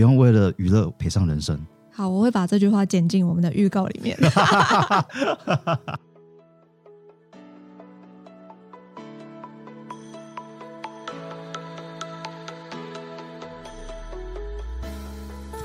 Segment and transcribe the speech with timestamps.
[0.00, 1.60] 不用为了娱乐赔上人生。
[1.92, 4.16] 好，我会把这句话剪进我们的预告里面。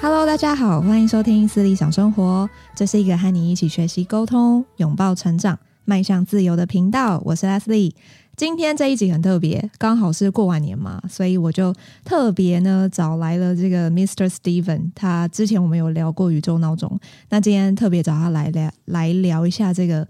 [0.01, 7.21] Hello，大家好，欢迎收听思理想生活，这是一个和你一起学习、沟通、拥抱成长、迈向自由的频道。
[7.23, 7.93] 我是 Leslie。
[8.37, 11.73] 今天这一集很特别，刚好是过完年嘛，所以我就
[12.03, 14.27] 特别呢找来了这个 Mr.
[14.27, 14.91] Steven。
[14.93, 20.05] 他之前我们有聊过宇宙闹钟，那今天特别找他来聊来聊一下这个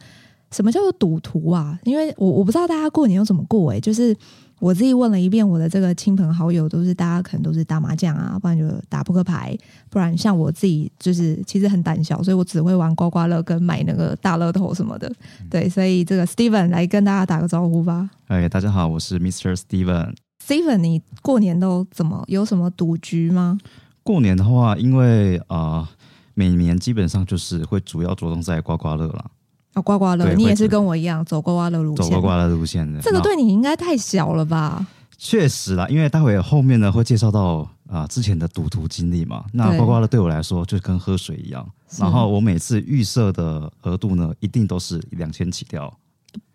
[0.55, 1.77] 什么叫做赌徒啊？
[1.83, 4.15] 因为我我不知道大家过年又怎么过哎、欸，就是。
[4.61, 9.55] 我自己问了一遍我的这个亲朋好友，都是大家可能都是打麻将啊，不然就打扑克牌，
[9.89, 15.11] 不然像我自己就是其实很胆小，所以我只会玩刮刮乐跟买那个大乐透什么的。
[15.49, 18.09] 对，所以这个 Steven 来跟大家打个招呼吧。
[18.27, 19.53] 哎，大家好，我是 Mr.
[19.57, 20.15] Steven。
[20.41, 23.57] Steven，你过年都怎么有什么赌局吗？
[24.03, 25.87] 过年的话，因为啊、呃，
[26.33, 29.31] 每年基本上就是会主要着重在刮刮乐了。
[29.75, 32.99] 哦，刮刮乐，你也是跟我一样走刮刮乐路线，走刮刮乐路线的。
[33.01, 34.85] 这个对你应该太小了吧？
[35.17, 39.43] 确实啦，因为待会后面呢会介绍到啊、呃、之前的赌徒经历嘛。
[39.53, 41.67] 那刮刮乐对我来说就跟喝水一样，
[41.99, 45.93] 然后我每次预设的额度呢一定都是两千起跳，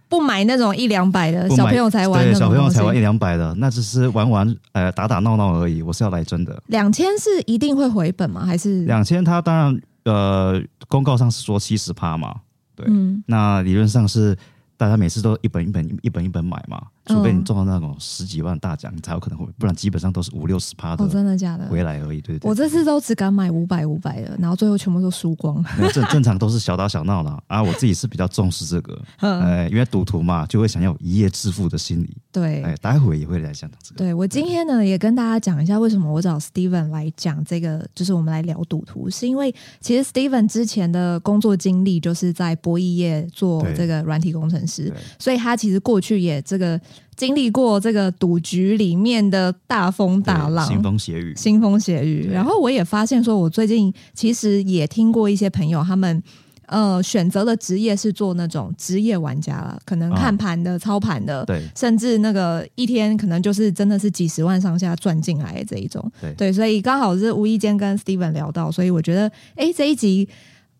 [0.09, 5.83] 不买那种一两百的小朋友才玩，对，小朋友才玩一两百的，那只是玩玩呃打打闹闹而已。
[5.83, 6.62] 我是要来真的。
[6.69, 8.47] 两千是一定会回本吗？
[8.47, 9.23] 还是两千？
[9.23, 12.34] 它当然呃公告上是说七十趴嘛。
[12.81, 14.36] 对，嗯，那理论上是
[14.77, 16.83] 大家每次都一本一本一本一本买嘛。
[17.11, 21.05] 除非你中到那种十几万大奖，你才有可能会，不然基本上都是五六十趴的。
[21.05, 21.66] 哦真的假的？
[21.66, 22.48] 回来而已，对对，对。
[22.48, 25.62] 我这次都只敢买五百五百的，然后最后全部都输光。
[25.92, 27.41] 正正常都是小打小闹啦。
[27.48, 27.62] 啊！
[27.64, 32.16] 我自己是比较重视这个，哎，因为赌徒嘛，就会想要一夜致富的心理。
[32.31, 33.98] 对，哎，待会也会来讲这个。
[33.98, 46.81] 对，我今天呢，也跟大家讲一下为什么我找 Steven 来讲这个，就是我们来聊赌徒，是因为其实 Steven 之前的工作经历就是在博弈业做这个软体工程师，所以他其实过去也这个。
[47.16, 52.28] 经历过这个赌局里面的大风大浪，腥风血雨，腥风血雨。
[52.33, 56.22] 然后我也发现，说我最近其实也听过一些朋友，他们
[56.66, 70.27] 呃选择的职业是做那种职业玩家了，可能看盘的、哦、操盘的，对，甚至那个一天可能就是真的是几十万上下赚进来的这一种，对，对，所以刚好是无意间跟 Steven 聊到，所以我觉得，哎，这一集。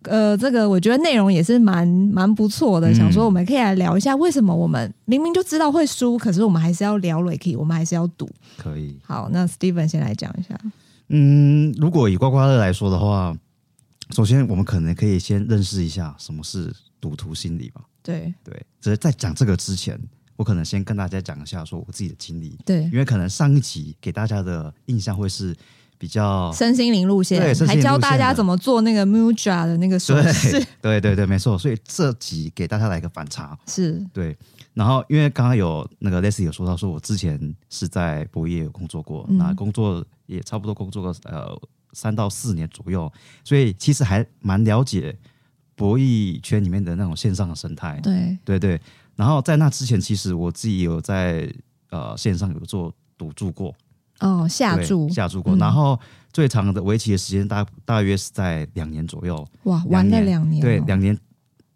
[0.05, 8.28] 呃，这个我觉得内容也是蛮蛮不错的，嗯，想说我们可以来聊一下，为什么我们明明就知道会输，可是我们还是要聊瑞 k 我们还是要赌。
[8.56, 8.99] 可以。
[9.03, 10.59] 好，那 Steven 先来讲一下。
[11.09, 13.37] 嗯，如果以刮刮乐来说的话，
[14.11, 17.82] 首先我们可能可以先认识一下什么是赌徒心理吧。
[18.03, 20.00] 对对，只是在讲这个之前，
[20.37, 22.59] 我可能先跟大家讲一下说我自己的经历。
[22.65, 25.55] 对，因为可能上一集给大家的印象会是。
[26.00, 31.59] 比较身心灵路线，对，还教大家怎么做那个 Mudra 的那个手势， 对对对，没错。
[31.59, 34.34] 所以这集给大家来一个反差，是对。
[34.72, 41.61] 然后因为刚刚有那个 Leslie 有说到，说我之前是在博弈业有工作过，那、嗯、工作也差不多工作个呃
[41.93, 43.12] 三到四年左右，
[43.44, 45.15] 所以其实还蛮了解
[45.75, 48.00] 博弈圈里面的那种线上的生态。
[48.03, 48.81] 对对对。
[49.17, 51.53] 然后在那之前，其实我自己有在
[51.91, 53.75] 呃线上有做赌注过。
[54.20, 55.98] 哦，下注下注过，嗯，然后
[56.32, 59.47] 最长的围棋的时间大大约是在两年左右。
[59.64, 61.19] 哇，玩了两年，对，两年，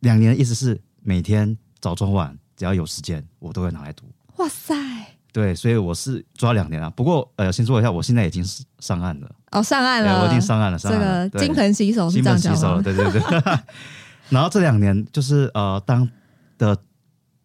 [0.00, 4.04] 两年的意思是每天早中晚只要有时间，我都会拿来读。
[4.36, 4.74] 哇塞，
[5.32, 6.90] 对，所以我是抓两年了。
[6.90, 9.30] 不过呃，先说一下，我现在已经是上岸了。
[9.52, 11.28] 哦，上岸了，我已经上岸了，上岸了。
[11.30, 12.82] 这个金盆洗手是这样讲吗？
[12.82, 13.58] 金盆洗手，对对对。
[14.28, 16.08] 然后这两年就是呃，当
[16.58, 16.76] 的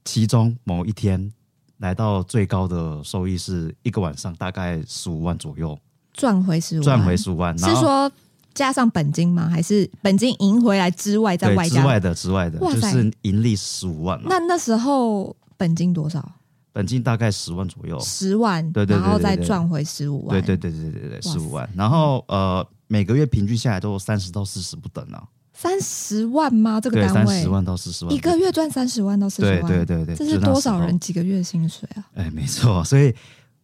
[0.03, 1.31] 其中某一天。
[1.79, 5.77] 来到最高的收益是一个晚上大概十五万左右，
[6.13, 8.11] 赚回十五，赚回十五万，是说
[8.53, 9.49] 加上本金吗？
[9.49, 11.81] 还是本金赢回来之外再外加？
[11.81, 14.19] 之外的之外的，就是盈利十五万。
[14.25, 16.33] 那那时候本金多少？
[16.71, 21.67] 本金大概十万左右，十万，对对，对，对，对，然后再赚回十五万，对对对对对对，十五万。
[21.75, 25.23] 然后呃，每个月平均下来都三十到四十不等啊。
[25.61, 26.79] 三十万吗？
[26.79, 32.05] 这个单位三十万到四十万，一个月赚三十万到四十万，对对对对，这是多少人几个月薪水啊？
[32.15, 33.13] 哎，没错， 所以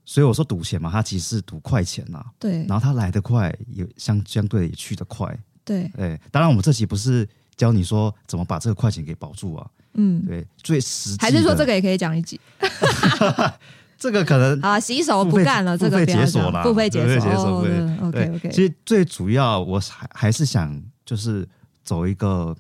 [0.04, 2.22] 所以我说赌钱嘛，它其实是赌快钱呐。
[2.38, 5.34] 对，然后它来得快，也相相对的也去得快。
[5.64, 7.26] 对，哎，当然我们这期不是
[7.56, 9.66] 教你说怎么把这个快钱给保住啊。
[9.94, 12.38] 嗯，对，最实际还是说这个也可以讲一集。
[13.98, 18.08] 这个可能啊，洗手不干了，这个解锁了，付费解锁，解锁。
[18.10, 18.50] OK OK。
[18.50, 21.48] 其实最主要，我还还是想就是。
[21.86, 22.54] 走一个，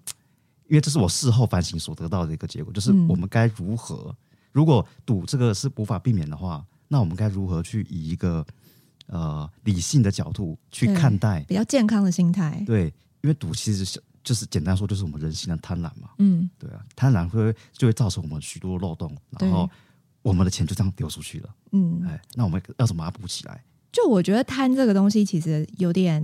[0.67, 4.15] 因为这是我事后反省所得到的一个结果，就是我们该如何，
[4.53, 8.45] 如果赌这个是无法避免的话，那我们该如何去以一个
[9.07, 12.63] 呃理性的角度去看待，比较健康的心态。
[12.65, 12.85] 对，
[13.21, 16.11] 因为赌其实是就是简单说，就是我们人性的贪婪嘛。
[16.19, 19.67] 嗯，对啊，贪婪会就会造成我们许多漏洞，然后
[20.21, 21.49] 我们的钱就这样丢出去了。
[21.71, 23.63] 嗯，哎，那我们要怎么把它补起来？
[23.91, 26.23] 就我觉得贪这个东西其实有点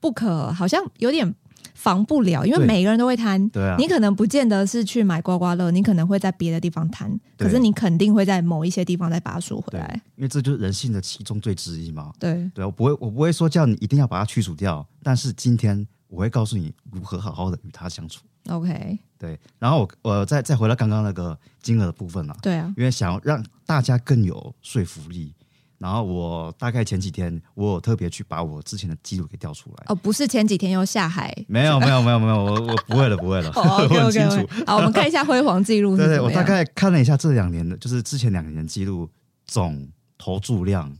[0.00, 1.34] 不可，好像有点。
[1.74, 3.48] 防不了，因为每个人都会贪。
[3.50, 10.00] 对啊，你可能不见得是去买刮刮乐，你可能会在别的地方贪，可是你肯定会在某一些地方再把它赎回来。
[10.16, 12.12] 因为这就是人性的其中最之一嘛。
[12.18, 18.22] 对，对，我不会，我不会说叫你一定要把它去除掉，但是今天我会告诉你如何好好的与它相处。
[18.48, 22.36] OK，对，然后我我再再回到刚刚那个金额的部分啊。
[22.42, 25.34] 对啊，因为想要让大家更有说服力。
[25.78, 29.84] 然后我大概前几天，我有特别去把我之前的记录给调出来。
[29.88, 31.34] 哦，不是前几天又下海？
[31.48, 33.52] 没有，没有，没有，没有，我我不会了，不会了。
[34.66, 35.96] 好，我们看一下辉煌记录。
[35.96, 39.08] 对对，我大概看了一下这两年的，就是之前两年的记录，
[39.46, 39.86] 总
[40.16, 40.96] 投注量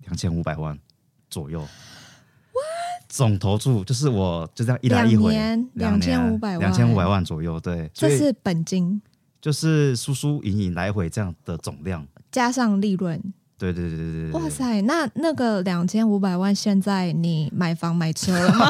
[0.00, 0.76] 两千五百万
[1.30, 1.64] 左右。
[3.08, 5.32] 总投注就是我就这样一来一回，
[5.74, 7.60] 两千五百万，两千五百万左右。
[7.60, 9.00] 对，这是本金，
[9.40, 13.22] 就是输输赢赢来回这样的总量，加上利润。
[13.56, 14.32] 对对对对对！
[14.32, 18.66] 哇塞，那那个两千五百万，现在你买房买车了吗？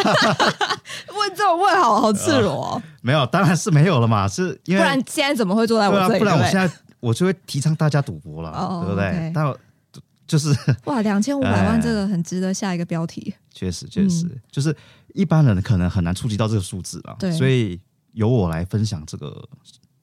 [1.16, 2.82] 问这种问好好赤裸哦。
[3.00, 6.18] 没有，当然是没有了嘛，是因为不然现在怎么会坐在我这里？
[6.18, 6.70] 不然我现在
[7.00, 9.32] 我就会提倡大家赌博了，对不对？
[9.34, 9.54] 但
[10.26, 10.54] 就是
[10.84, 13.34] 哇，两千五百万这个很值得下一个标题。
[13.52, 14.74] 确实确实，就是
[15.14, 17.16] 一般人可能很难触及到这个数字啊。
[17.18, 17.80] 对，所以
[18.12, 19.48] 由我来分享这个。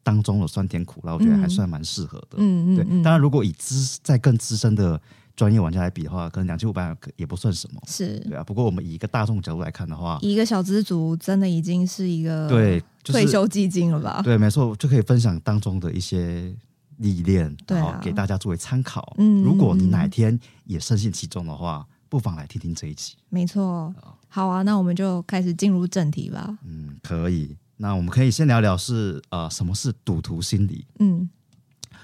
[0.03, 2.37] 当中的酸甜苦辣，我觉得还算蛮适合的。
[2.37, 3.03] 嗯嗯，对。
[3.03, 4.99] 当然，如果以资在更资深的
[5.35, 7.81] 专业玩家来比的话，可能两千五百万也不算什么。
[7.87, 8.43] 是，对啊。
[8.43, 14.21] 不过我们以一个大众角度来看的话，一个小资族真的已经是一个对退休基金了吧？
[14.23, 16.53] 对，没错，就可以分享当中的一些
[16.97, 19.15] 历练，然后给大家作为参考。
[19.17, 23.13] 嗯，如果你哪天也深陷其中的话，不妨来听听这一集。
[23.29, 23.93] 没错。
[24.27, 26.57] 好啊，那我们就开始进入正题吧。
[26.65, 27.55] 嗯，可以。
[27.81, 30.85] 那我们可以先聊聊是呃什么是赌徒心理？
[30.99, 31.27] 嗯，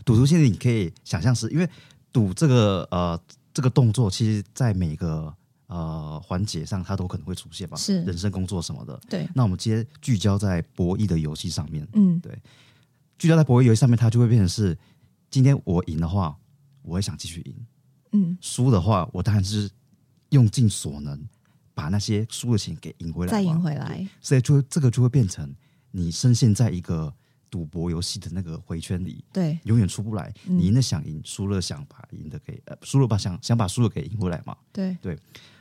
[0.04, 1.70] 赌徒心理你可以想象是因为
[2.12, 3.22] 赌这个呃
[3.54, 5.32] 这个动作，其实在每个
[5.68, 9.00] 呃环节上它都可能会出现吧，是人生、工作什么的。
[9.08, 9.30] 对。
[9.36, 11.88] 那我们今天聚焦在博弈的游戏上面。
[11.94, 12.36] 嗯，对。
[13.20, 14.76] 聚焦在博弈游戏上面，它就会变成是
[15.30, 16.36] 今天我赢的话，
[16.82, 17.56] 我也想继续赢。
[18.14, 18.36] 嗯。
[18.42, 19.70] 输的话，我当然是
[20.30, 21.24] 用尽所能
[21.76, 24.08] 把那些输的钱给赢回来，再赢回来。
[24.20, 25.56] 所以就这个就会变成。
[25.92, 27.14] 你深陷在一个
[27.50, 30.34] 赌博游戏的那个回圈里，对，永远出不来。
[30.48, 34.56] 嗯、你赢了想赢，输了想把赢的给呃，输了把想想把输了给赢回来嘛。
[34.74, 35.18] 对对，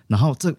[0.08, 0.54] 然后这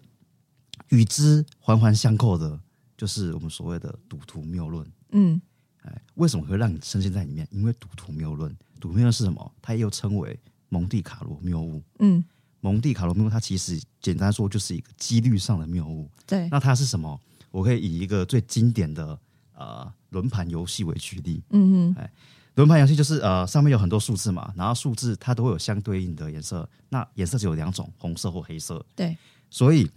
[0.88, 2.58] 与之环环相扣的，
[2.96, 4.90] 就是我们所谓的赌徒谬论。
[5.10, 5.40] 嗯，
[5.82, 7.46] 哎，为什么会让你深陷在里面？
[7.50, 8.50] 因为赌徒谬论，
[8.80, 9.52] 赌徒谬论是什么？
[9.60, 10.38] 它又称为
[10.70, 11.82] 蒙地卡罗谬误。
[11.98, 12.24] 嗯，
[12.60, 16.10] 蒙地卡罗谬误，它其实简单说就是一个几率上的谬误。
[16.26, 17.20] 对，那它是什么？
[17.50, 19.18] 我可以以一个最经典的。
[19.58, 22.08] 呃，轮盘游戏为举例，嗯哼，哎，
[22.54, 29.16] 轮盘游戏就是呃，上面有很多数字嘛，然后数字它都会有相对应的颜色，那颜色只有两种，红色或黑色，对，
[29.50, 29.90] 所以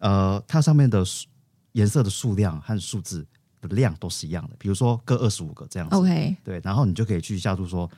[0.00, 1.02] 呃，它上面的
[1.72, 3.26] 颜色的数量和数字
[3.62, 7.90] 的量都是一样的，比如说各二十五个这样子，OK，对，然后你就可以去下注说。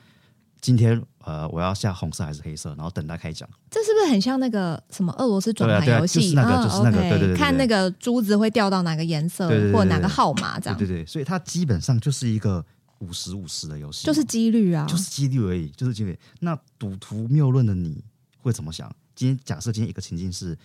[0.61, 3.47] 今天呃，我要下红色还是黑色，然后等待开奖。
[3.69, 6.19] 这是不是很像那个什么俄罗斯转盘游戏？
[6.19, 10.77] 就是那个，就是那个，对对对，看那个珠子会掉到哪个颜色，或哪个号码这样。
[10.77, 12.65] 对对对，所以它基本上就是一个
[12.99, 16.17] 五十五十的游戏，就是几率啊，就是几率而已，就是几率。
[16.39, 18.03] 那赌徒谬论的你
[18.39, 18.93] 会怎么想？
[19.15, 20.57] 今天假设今天一个情境是，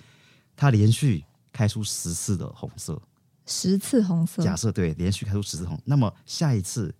[0.57, 3.01] 他连续开出十次的红色，
[3.47, 4.43] 十次红色。
[4.43, 6.93] 假设对，连续开出十次红，那么下一次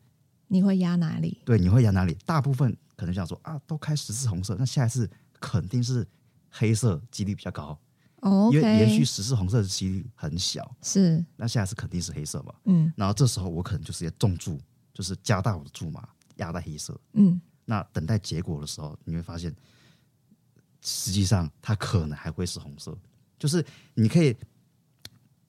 [0.47, 1.39] 你会压哪里？
[1.45, 2.17] 对，你会压哪里？
[2.25, 2.77] 大部分。
[2.97, 5.11] 可能想说啊，都开十次红色，那下一次
[5.41, 6.07] 肯定是
[6.49, 7.79] 黑色，几率比较高。
[8.21, 10.75] 哦，因为连续十次红色的几率很小。
[10.81, 12.55] 是，那下一次肯定是黑色嘛。
[12.65, 14.59] 嗯，然后这时候我可能就直接重注，
[14.93, 16.99] 就是加大我的注码，压在黑色。
[17.13, 19.55] 嗯，那等待结果的时候，你会发现，
[20.81, 22.97] 实际上它可能还会是红色。
[23.39, 23.63] 就是
[23.95, 24.35] 你可以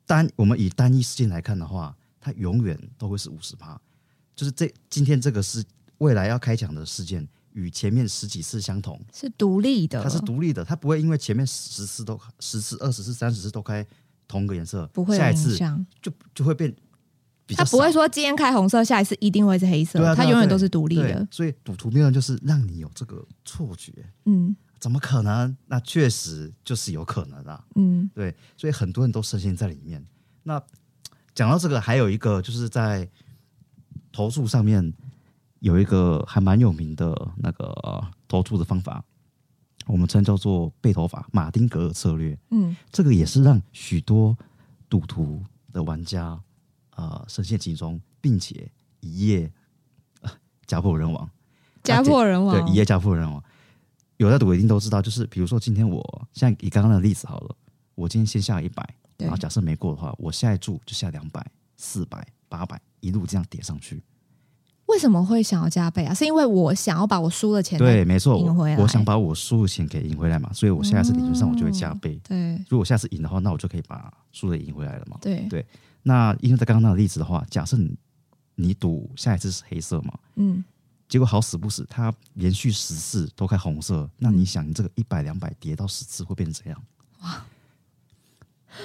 [0.06, 3.80] 单我们以单一事件来看的话，它永远都会是五十趴。
[4.36, 5.64] 就是这今天这个是。
[6.00, 13.86] 未来要开奖的事件与前面十几次相同，是独立的，它是独立的，它不会因为前面十次都十次、二十次、三十次都开
[14.28, 15.58] 同个颜色，不会下一次
[16.02, 16.76] 就就会变。
[17.56, 21.28] 它不会说今天开红色，下一次一定会是黑色，对啊，它永远都是独立的。
[21.30, 23.94] 所以赌徒谬论就是让你有这个错觉，
[24.26, 25.56] 嗯，怎么可能？
[25.68, 30.04] 那确实就是有可能啊，嗯，对，所以很多人都深陷在里面。
[30.42, 30.60] 那
[31.36, 33.08] 讲到这个，还有一个就是在
[34.12, 34.94] 投诉上面。
[35.66, 37.74] 有一个还蛮有名的那个
[38.28, 39.04] 投注的方法，
[39.88, 42.38] 我们称叫做背投法马丁格尔策略。
[42.52, 44.38] 嗯，这个也是让许多
[44.88, 45.44] 赌徒
[45.74, 46.28] 的玩家
[46.92, 49.52] 啊、呃、深陷其中，并且一夜
[50.68, 51.28] 家破人亡。
[51.82, 53.44] 家破人亡，对，一夜家破人亡。
[54.18, 57.56] 有在赌一定都知道，就是比如说今天我像以刚刚的例子好了，
[57.96, 61.44] 我今天先下一百，然后假设没过的话，我下一注就下两百、
[61.76, 64.04] 四百、八百，一路这样叠上去。
[64.88, 66.14] 为什么会想要加倍啊？
[66.14, 68.78] 是因为我想要把我输的钱对，没错，赢回来。
[68.78, 72.20] 我想把我输的钱给赢回来嘛，所以我下一次理论上我就会加倍。
[72.30, 75.18] 嗯、对，如果下次赢的话，那我就可以把输的赢回来了嘛。
[75.22, 75.66] 对对。
[76.04, 77.96] 那因为在刚刚那个例子的话，假设你
[78.54, 80.64] 你赌下一次是黑色嘛，嗯，
[81.10, 86.84] 结果好死不死，它连续十次都开红色，那你想，你这个一百两百跌到十次会变成怎样？
[87.24, 87.44] 哇！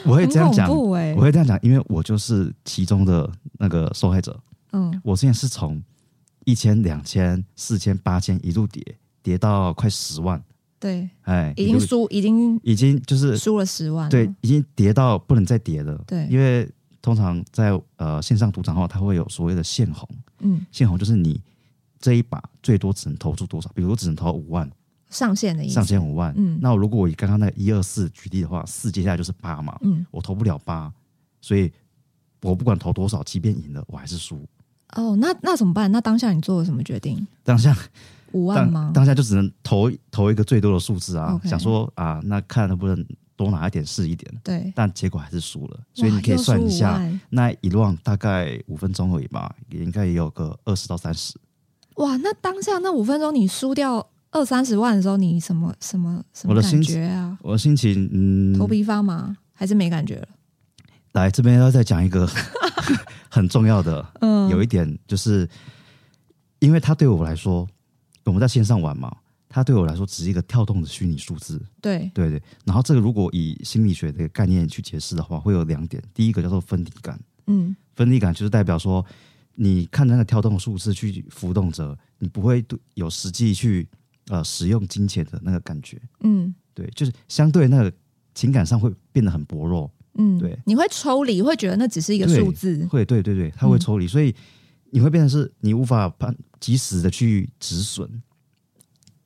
[0.06, 4.38] 我会这样讲，欸、我会这样讲，因为我就是其中的那个受害者。
[4.72, 5.82] 嗯，我之前是从。
[6.46, 8.82] 一千、两千、四千、八千，一路跌，
[9.22, 10.42] 跌到快十万。
[10.80, 14.10] 对，哎，已经输，已经已经就是输了十万了。
[14.10, 16.02] 对，已经跌到不能再跌了。
[16.06, 16.68] 对，因为
[17.02, 20.08] 通常在呃线上赌场的话，它会有所谓的限红。
[20.38, 21.40] 嗯，限红就是你
[22.00, 24.68] 这一把最多只能投出多少，比如只能投五万，
[25.10, 25.74] 上限的意思。
[25.74, 26.32] 上限五万。
[26.38, 29.78] 嗯，那如果我以刚刚那个一二四举例的话，四接下来就是八嘛。
[29.82, 30.90] 嗯，我投不了八，
[31.42, 31.70] 所以
[32.40, 34.42] 我不管投多少，即便赢了，我还是输。
[34.96, 35.90] 哦，那那怎么办？
[35.92, 37.26] 那当下你做了什么决定？
[37.44, 37.76] 当下
[38.32, 38.90] 五万吗？
[38.94, 41.48] 当下就只能投投一个最多的数字啊，okay.
[41.48, 43.06] 想说啊，那看能不能
[43.36, 44.32] 多拿一点是一点。
[44.44, 51.34] 对，但结果还是输了，所以你可以算一下，那一万大概五分钟而已吧，也应该也有个二十到三十。
[51.96, 57.36] 哇，那当下那五分钟你输掉二三十万的时候，你什么什么什么感觉啊？
[57.42, 60.28] 我的心情，嗯，头皮发麻还是没感觉了？
[61.12, 62.28] 来这边要再讲一个。
[63.32, 65.48] 很重要的，嗯，有一点就是，
[66.58, 67.64] 因为它对我来说，
[68.24, 69.16] 我们在线上玩嘛，
[69.48, 72.42] 它对我来说只是一个跳动的虚拟数字，对，对对。
[72.64, 79.04] 然后这个如果以心理学的概念去解释的话，会有两点，第一个叫做分离感，嗯，分离感就是代表说，
[79.54, 82.64] 你看那个跳动的数字去浮动着，你不会
[82.94, 83.86] 有实际去
[84.26, 87.92] 呃使用金钱的那个感觉，嗯，对，就是相对那个
[88.34, 89.88] 情感上会变得很薄弱。
[90.14, 94.34] 嗯，对，你会抽离，会觉得那只是一个数字，会，对对对，它会抽离，嗯，所以
[94.90, 98.08] 你会变成是你无法判及时的去止损。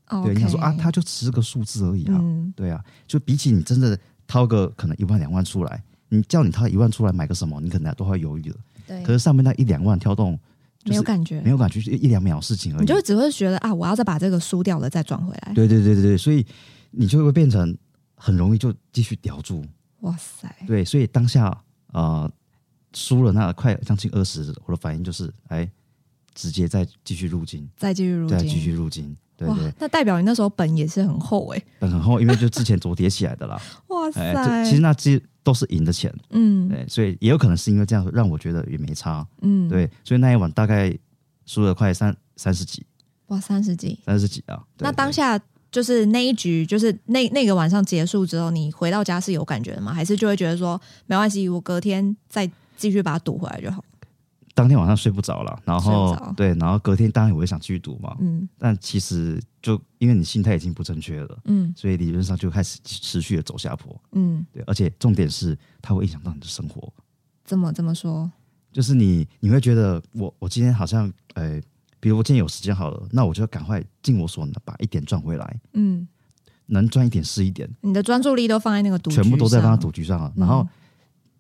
[0.08, 8.56] Okay，对，你想说啊，它就只是个数字而已啊，嗯，对啊，就比起你真的掏个可能一万两万出来，你叫你掏一万出来买个什么，你可能都会犹豫了。
[8.86, 10.38] 对，可是上面那一两万跳动，
[10.84, 15.54] 没有感觉，没有感觉，就一两秒事情而已，你就只会觉得啊，我要再把这个输掉了再转回来。
[15.54, 16.44] 对对对对对，所以
[16.90, 17.74] 你就会变成
[18.14, 19.64] 很容易就继续叼住。
[20.04, 20.54] 哇塞！
[20.66, 22.30] 对，所以当下呃
[22.92, 25.68] 输了那快将近二十，我的反应就是哎，
[26.34, 29.16] 直接再继续入金，再继续入金，再继续入金。
[29.37, 33.61] 对对，那代表你那时候本也是很厚哎、欸，本很厚，因为就之前昨叠起来的啦。
[33.88, 34.20] 哇塞！
[34.20, 34.94] 哎、其实那
[35.42, 40.96] 都是赢的钱，嗯，对，所以也有可能是因为这样让我觉得也没差，嗯，对，所以那一晚大概
[41.46, 42.87] 输了快三三十几，
[43.28, 44.62] 哇，三十几，三十几啊！
[44.78, 45.40] 那当下。
[45.74, 49.92] 就是那一局，就是那那个晚上结束之后，你回到家是有感觉的吗？
[49.92, 53.84] 还是就会觉得说没关系，我隔天再继续把它赌回来就好？
[54.54, 66.88] 当天晚上睡不着了，然后对，然后隔天当然我也想继续赌嘛，嗯，但其实就因为你心态已经不正确了，嗯，所以理论上就开始持续的走下坡，嗯，对，而且重点是它会影响到你的生活。
[67.44, 68.30] 怎么这么说？
[68.72, 71.60] 就是你你会觉得我我今天好像呃。
[72.04, 75.61] 比如我今天有时间好了，那我就要赶快尽我所能把一点赚回来。
[75.73, 76.06] 嗯，
[76.66, 77.66] 能赚一点是一点。
[77.80, 80.30] 你的专注力都放在那个赌局上，全部都在放在赌局上了。
[80.37, 80.68] 然后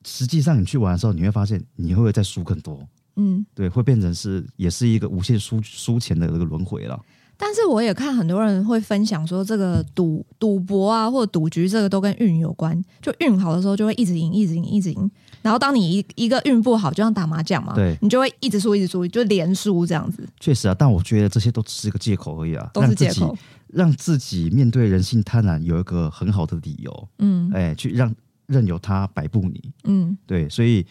[0.06, 2.80] 实际上你去玩的时候，你会发现你会不会再输更多？
[3.16, 6.98] 嗯，对，会变成是也是一个无限输输钱的那个轮回了。
[7.36, 12.82] 但是我也看很多人会分享说，这个赌赌博啊，或者赌局，这个都跟运有关。
[13.02, 15.10] 就运好的时候，就会一直赢，一直赢，一直赢。
[15.44, 20.26] 然后当你一一个运不好，就像打麻将嘛，对，你就会一直输，一直输，就连输这样子。
[20.40, 23.36] 确实啊，但我觉得这些都只是一个借口而已啊，都是借口，
[23.68, 27.08] 让自己面对人性贪婪有一个很好的理由。
[27.18, 28.12] 嗯，哎，去让
[28.46, 29.72] 任由他摆布你。
[29.84, 30.86] 嗯，对，所以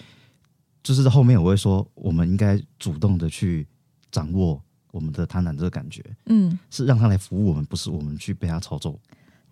[0.83, 3.67] 就是后面我会说，我们应该主动的去
[4.11, 4.61] 掌握。
[4.91, 8.95] 我们的贪婪这个感觉，嗯，是让他来服务我们，不是我们去被他操纵。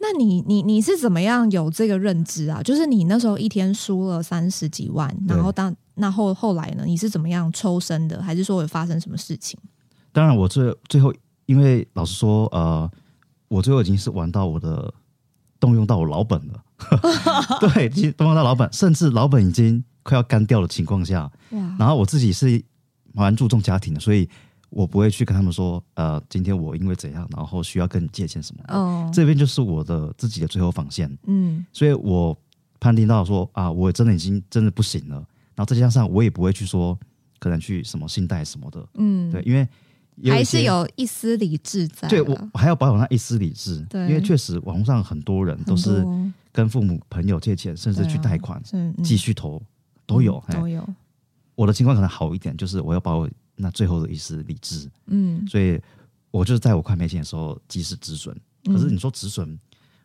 [0.01, 2.61] 那你你你是怎么样有这个认知啊？
[2.63, 6.83] 就是你那时候一天输了三十几万，然后当那后后来呢？
[6.85, 8.21] 你是怎么样抽身的？
[8.21, 9.59] 还是说有发生什么事情？
[10.11, 11.13] 当然，我最最后，
[11.45, 12.89] 因为老实说，呃，
[13.47, 14.93] 我最后已经是玩到我的
[15.59, 16.63] 动用到我老本了，
[17.61, 21.31] 对，已经动用到老本，甚至老本已经快要干掉的情况下，
[21.77, 22.61] 然后我自己是
[23.13, 24.27] 蛮注重家庭的，所以。
[24.71, 28.73] 我不会去跟他们说，呃，今天我因为怎样，然后需要跟你借钱什么的。
[28.73, 31.15] 哦，这边就是我的自己的最后防线。
[31.27, 32.35] 嗯，所以我
[32.79, 35.15] 判定到说啊，我真的已经真的不行了。
[35.55, 36.97] 然后再加上我也不会去说，
[37.37, 38.87] 可能去什么信贷什么的。
[38.95, 39.67] 嗯，对，因为
[40.31, 42.07] 还是有一丝理智在。
[42.07, 43.85] 对，我还要保有那一丝理智。
[43.89, 46.05] 对，因为确实网络上很多人都是
[46.51, 48.61] 跟父母朋友借钱，甚至去贷款，
[49.03, 49.61] 继续投。
[50.07, 50.85] 都有，都有。
[51.55, 53.29] 我的情况可能好一点，就是我要把我
[53.61, 55.79] 那最后的一丝理智，嗯，所以
[56.31, 58.35] 我就是在我快没钱的时候及时止损。
[58.65, 59.57] 可是你说止损，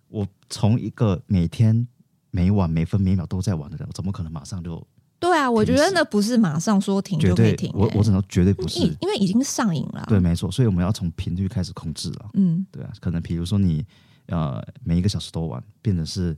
[0.08, 1.86] 我从一个每天
[2.30, 4.86] 每晚每分每秒都在玩的人，我怎么可能马上就？
[5.18, 7.70] 对啊，我觉得那不是马上说停就可以停。
[7.74, 10.04] 我我只能绝对不是，因为已经上瘾了。
[10.06, 12.30] 对，没错，所以我们要从频率开始控制了。
[12.34, 13.84] 嗯，对啊，可能比如说你
[14.26, 16.36] 呃每一个小时都玩，变成是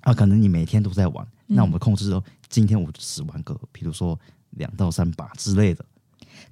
[0.00, 1.26] 啊，可能你每天都在玩。
[1.46, 4.18] 那我们控制说，今天我只玩个，比如说
[4.52, 5.84] 两到三把之类的，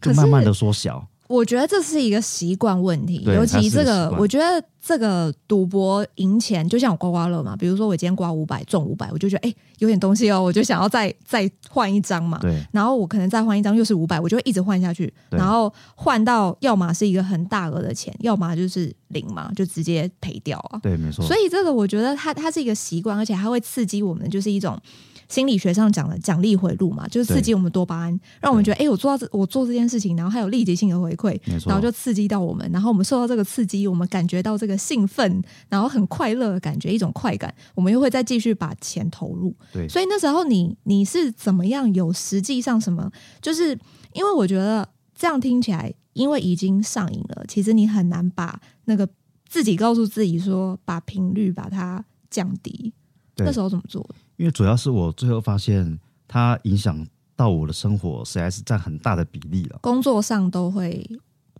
[0.00, 1.06] 就慢慢的缩小。
[1.28, 12.38] 我觉得这是一个习惯问题，尤其这个，我觉得这个赌博赢钱就像我刮刮乐嘛，比如说我今天刮五百中五百，我就觉得哎、欸、有点东西哦，我就想要再再换一张嘛。
[12.38, 12.58] 对。
[12.72, 20.80] 然后我可能再换一张又是五百，我就会一直换下去，然后换到要么是一个很大额的钱，要么就是零嘛，就直接赔掉啊。
[20.82, 21.22] 对，没错。
[21.26, 24.80] 所以这个我觉得它它是一个习惯，而且它会刺激我们，就是一种。
[25.28, 39.54] 心理学上讲的奖励回路嘛，就是刺激我们多巴胺，让我们觉得，哎、欸，我做到这，我做这件事情，然后还有立即性的回馈，然后就刺激到我们，然后我们受到这个刺激，我们感觉到这个兴奋，然后很快乐的感觉，一种快感，我们又会再继续把钱投入。
[39.72, 41.92] 对，所以那时候你你是怎么样？
[41.92, 43.10] 有实际上什么？
[43.42, 43.78] 就是
[44.14, 49.08] 因为我觉得这样听起来，因为已经上瘾了，其实你很难把那个
[49.46, 52.92] 自己告诉自己说，把频率把它降低。
[53.36, 54.04] 那时候怎么做？
[54.38, 59.78] 因为主要是我最后发现，它影响到我的生活，实在是占很大的比例了。
[59.82, 61.04] 工作上都会，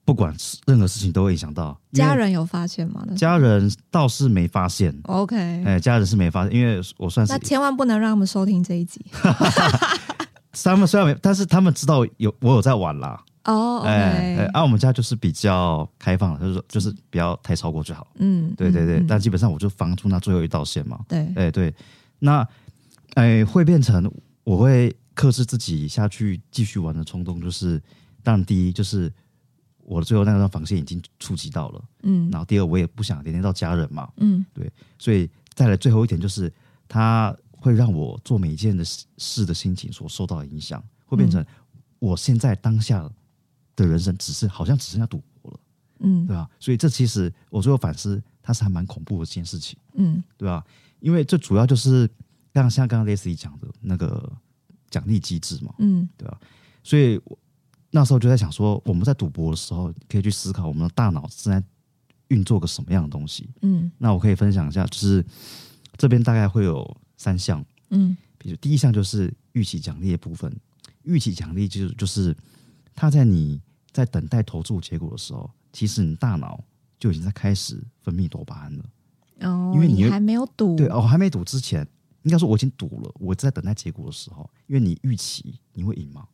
[0.05, 0.33] 不管
[0.65, 1.77] 任何事情都会影响到。
[1.93, 3.05] 家人有发现吗？
[3.17, 4.97] 家人倒是没发现。
[5.03, 9.05] OK，哎，家人是没发现，因为我算是那千万不能让他们收听这一集。
[10.63, 13.21] 他们虽然没，但是他们知道有我有在玩啦。
[13.45, 18.07] 哦，哎哎，而我们家就是比较开放，就是说就是不要太超过就好。
[18.19, 21.01] 嗯，对对对，但基本上我就防住那最后一道线嘛。
[21.09, 21.75] 对，哎对，
[22.21, 22.47] 那。
[23.15, 24.11] 哎，会变成
[24.45, 27.83] 我会克制自己下去继续玩的冲动，就是
[28.23, 29.13] 当然第一就是
[29.79, 36.53] 我的最后那道防线已经触及到了，嗯，然后第二我也不想连累到家人嘛，嗯，对，所以再来最后一点就是，
[36.87, 41.45] 它会让我做每一件的事的心情所受到的影响，会变成
[41.99, 43.11] 我现在当下
[43.75, 45.61] 的人生只是好像只剩下赌博了，
[46.01, 46.49] 嗯，对吧？
[46.61, 50.65] 所以这其实我最后反思，它是还蛮恐怖的一件事情，嗯，对吧？
[51.01, 52.09] 因为这主要就是。
[52.55, 54.33] 像像刚刚 Leslie 讲的那个
[54.91, 56.39] 奖励机制嘛，嗯，对吧？
[56.83, 57.39] 所以我
[57.91, 61.63] 那时候就在想说，我们在赌博的时候，可以去思考我们的大脑正在
[62.29, 63.49] 运作个什么样的东西。
[63.63, 65.25] 嗯，那我可以分享一下，就是
[65.97, 70.53] 这边大概会有三项，嗯，比如第一项就是预期奖励的部分。
[71.05, 72.37] 预期奖励就是就是
[72.95, 73.61] 他在你
[73.93, 76.63] 在等待投注结果的时候，其实你大脑
[76.99, 78.85] 就已经在开始分泌多巴胺了。
[79.41, 81.87] 哦，因为你还没有赌，对哦，还没赌之前。
[82.23, 86.27] 应该说我已经赌了，我在等待结果的时候，因为你预期你会赢嘛，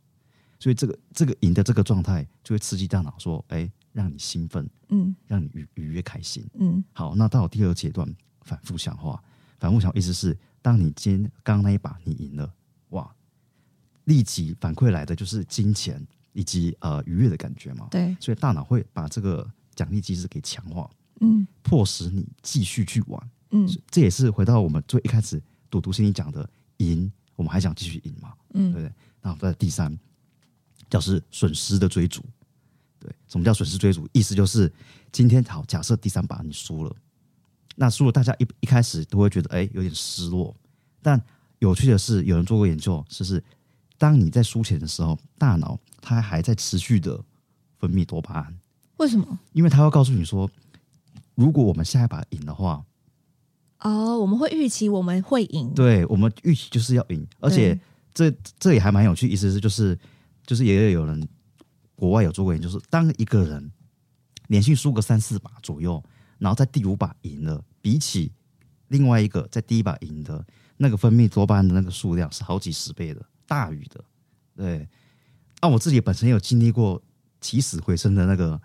[0.59, 8.09] 所以这个这个赢的这个状态就会刺激大脑说，哎，让你兴奋，嗯，让你愉愉悦开心，嗯，好，那到第二阶段
[8.42, 9.23] 反复强化，
[9.59, 12.53] 反复强化意思是，当你今天刚刚那一把你赢了，
[12.88, 13.14] 哇，
[14.05, 25.40] 立即反馈来的就是金钱以及呃愉悦的感觉嘛，对，所以大脑会把这个奖励机制给强化，嗯，迫使你继续去玩，嗯，这也是回到我们最一开始。
[25.74, 28.32] 赌徒心里讲的赢，我们还想继续赢嘛？
[28.52, 28.94] 嗯，对不对？
[29.20, 29.98] 然后在第三，
[30.88, 32.22] 叫是损失的追逐。
[33.00, 34.08] 对，什么叫损失追逐？
[34.12, 34.72] 意思就是
[35.10, 36.94] 今天好，假设第三把你输了，
[37.74, 40.54] 那输了，大家一一开始都会觉得哎有点失落。
[41.02, 41.20] 但
[41.58, 43.42] 有趣的是，有人做过研究，就是
[43.98, 47.20] 当你在输钱的时候，大脑它还在持续的
[47.80, 48.58] 分泌多巴胺。
[48.98, 49.40] 为什么？
[49.52, 50.48] 因为它会告诉你说，
[51.34, 52.84] 如果我们下一把赢的话。
[53.85, 57.79] 哦，oh, 我们会预期我们会赢，对，我们预期就是要赢，而且
[58.14, 59.99] 这这也还蛮有趣，意思是就是
[60.47, 61.29] 就是也有人
[61.94, 63.70] 国外有做过研究，就是当一个人
[64.49, 66.03] 连续输个三四把左右，
[66.38, 68.33] 然后在第五把赢了，比起
[68.88, 70.42] 另外一个在第一把赢的
[70.79, 74.03] 那个分泌多巴胺的那个数量是好几十倍的，大于的。
[74.57, 74.88] 对，
[75.61, 77.03] 那、啊、我自己本身有经历过
[77.40, 78.59] 起死回生的那个。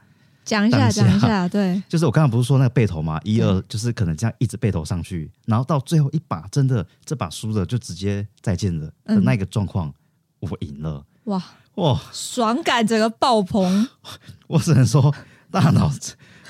[0.50, 3.22] 讲一下，讲一下，对，就是我刚刚不是说那个背投吗？
[3.24, 9.94] 一二就是可能这样一直背投上去，然后到最后一把真的这把输了就直接再见了的那个状况，
[10.40, 11.40] 我赢了，哇
[11.76, 13.88] 哇，爽感整个爆棚。
[14.48, 15.14] 我只能说，
[15.52, 15.92] 大脑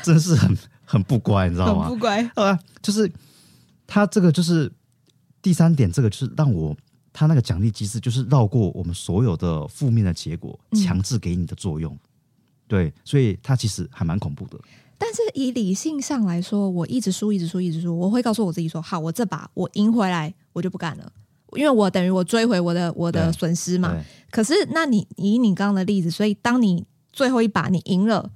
[0.02, 1.84] 真是很很不乖，你知道吗？
[1.84, 2.24] 很不乖。
[2.36, 3.12] 啊， 就是
[3.86, 4.72] 他这个就是
[5.42, 6.74] 第三点，这个就是让我
[7.12, 12.00] 他那个奖励机制，就是绕过我们所有的负面的结果，强制给你的作用。
[12.70, 14.60] 嗯、对，所以他其实还蛮恐怖的。
[14.98, 21.12] 但是以理性上来说，我一直输，一直输，一直输，我会告诉我自己说：好，我这把我赢回来，我就不干了，
[21.54, 23.96] 因为我等于我追回我的我的损失嘛。
[24.30, 28.30] 可是，那你以你刚刚的例子，所以当你最后一把你赢了，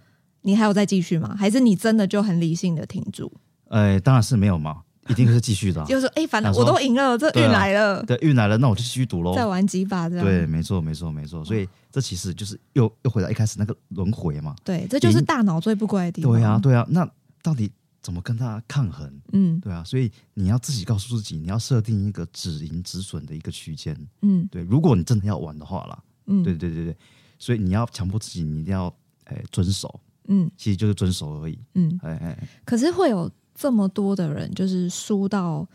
[0.44, 1.36] 你还有再继续吗？
[1.38, 3.32] 还是你真的就很理性的挺住？
[3.68, 4.84] 哎，当然是没有嘛。
[5.10, 10.26] 一定是继续的、啊，就是说，哎、欸，反正我都赢了，这运来了，对，运来了，那我就继续赌喽，再玩几把这样。
[10.26, 11.44] 对，没错，没错，没错。
[11.44, 14.56] 所以这其实就是又又回到一开始那个轮回嘛。
[14.64, 16.32] 对，这就是大脑最不乖的地方。
[16.32, 16.86] 对啊，对啊。
[16.90, 17.10] 那
[17.42, 17.70] 到底
[18.02, 19.12] 怎么跟他抗衡？
[19.34, 19.84] 嗯，对啊。
[19.84, 23.98] 所以你要自己告诉自己，你要设定一个止盈止损的一个区间。
[24.22, 24.64] 嗯，对。
[24.64, 26.96] 如果你真的要玩的话啦，嗯，对对对对。
[27.38, 28.88] 所以你要强迫自己，你一定要
[29.26, 30.00] 哎遵守。
[30.30, 31.60] 嗯，其实就是遵守而已。
[31.74, 32.48] 嗯，哎哎。
[32.64, 33.30] 可是会有。
[33.56, 35.68] 这么多的人就是输到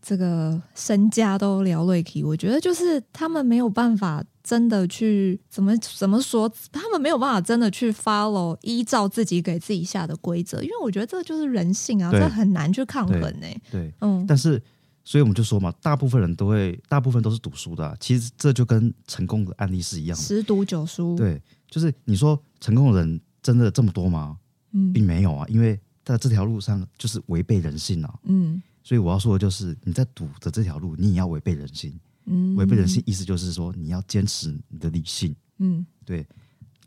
[0.00, 13.62] 这个身家都了瑞奇，我觉得就是他们没有办法真的去怎么怎么说，他们没有办法真的去 follow 依照自己给自己下的规则，因为我觉得这就是人性啊，这很难去抗衡呢、欸。
[13.70, 14.60] 对，嗯，但是
[15.04, 17.96] 所以我们就说嘛，大部分人都会，大部分都是赌输的、啊。
[18.00, 21.14] 其实这就跟成功的案例是一样的，十赌九输。
[21.16, 21.40] 对，
[21.70, 24.36] 就是你说成功的人真的这么多吗？
[24.72, 25.78] 嗯，并没有啊，因为。
[26.04, 36.26] 在这条路上就是违背人性啊，嗯，所以我要说的就是你在赌的这条路，你也要违背人性，嗯，违背人性意思就是说你要坚持你的理性，嗯，对。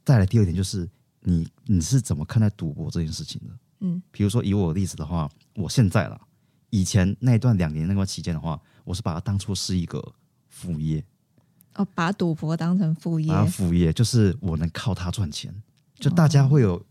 [0.04, 0.88] 再来第二点就是
[1.22, 3.54] 你你是怎么看待赌博这件事情的？
[3.80, 6.20] 嗯，比如说以我的例子的话，我现在啦，
[6.70, 10.14] 以前那一段两年那段期间的话，我是把它当做是一个
[10.50, 11.04] 副业，
[11.76, 15.52] 哦，把赌博当成副业，啊，副业就是我能靠它赚钱，
[15.96, 16.86] 就大家会有。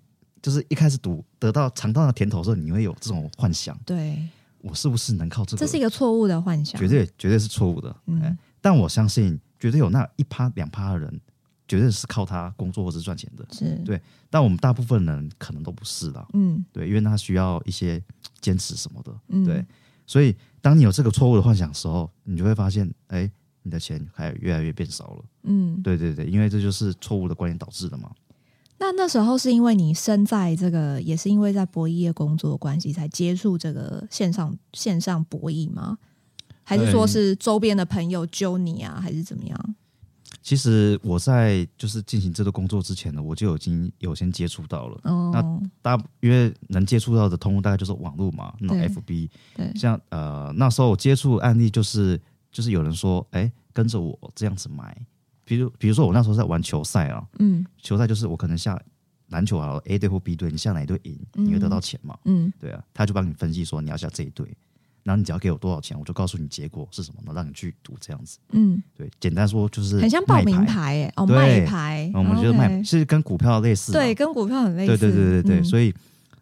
[0.44, 3.74] 就是一开始读得到尝到那甜头的时候，你会有这种幻想。
[3.86, 4.22] 对，
[4.60, 5.60] 我是不是能靠这个？
[5.60, 7.96] 这是一个错误的幻想，绝对绝对是错误的。
[8.04, 11.18] 嗯，但我相信，绝对有那一趴两趴的人，
[11.66, 13.46] 绝对是靠他工作或是赚钱的。
[13.52, 16.22] 是对，但我们大部分人可能都不是的。
[16.34, 17.98] 嗯，对，因为他需要一些
[18.42, 19.18] 坚持什么的。
[19.28, 19.64] 嗯，对，
[20.06, 23.30] 所以当你有这个错误的幻想的时候，你就会发现，哎，
[23.62, 25.24] 你的钱还越来越变少了。
[25.44, 28.10] 嗯，对对对，因为这就是错误的观念导致的嘛。
[28.78, 35.96] 那那时候是因为你身在这个，也是因为在博弈业工作的关系，才接触这个线上线上博弈吗？
[36.62, 39.74] 还是说是周边的朋友揪你啊，还是怎么样？
[40.42, 45.00] 其实我在就是进行这个工作之前呢，我就已经有先接触到了。
[45.04, 49.30] 哦，那大因为能接触到的通路大概就是网络嘛，那种 FB。
[49.56, 52.20] 对，像呃那时候我接触案例就是
[52.52, 54.94] 就是有人说，哎，跟着我这样子买。
[55.44, 58.80] 比如，比如说我那时候在玩球赛啊，嗯，球赛就是我可能下
[59.28, 64.46] 篮球啊，A 队或 B 队，你下哪一队赢，你会得到钱嘛，嗯，对啊，他就帮你分析说你要下这一队，
[65.02, 75.92] 然后你只要给我多少钱，我就告诉你结果是什么，然后让你去赌这样子，嗯，对，简单说就是很像报名牌，哎，哦，卖牌，我们觉得卖是跟股票类似，对，跟股票很类似，对对对对对，所以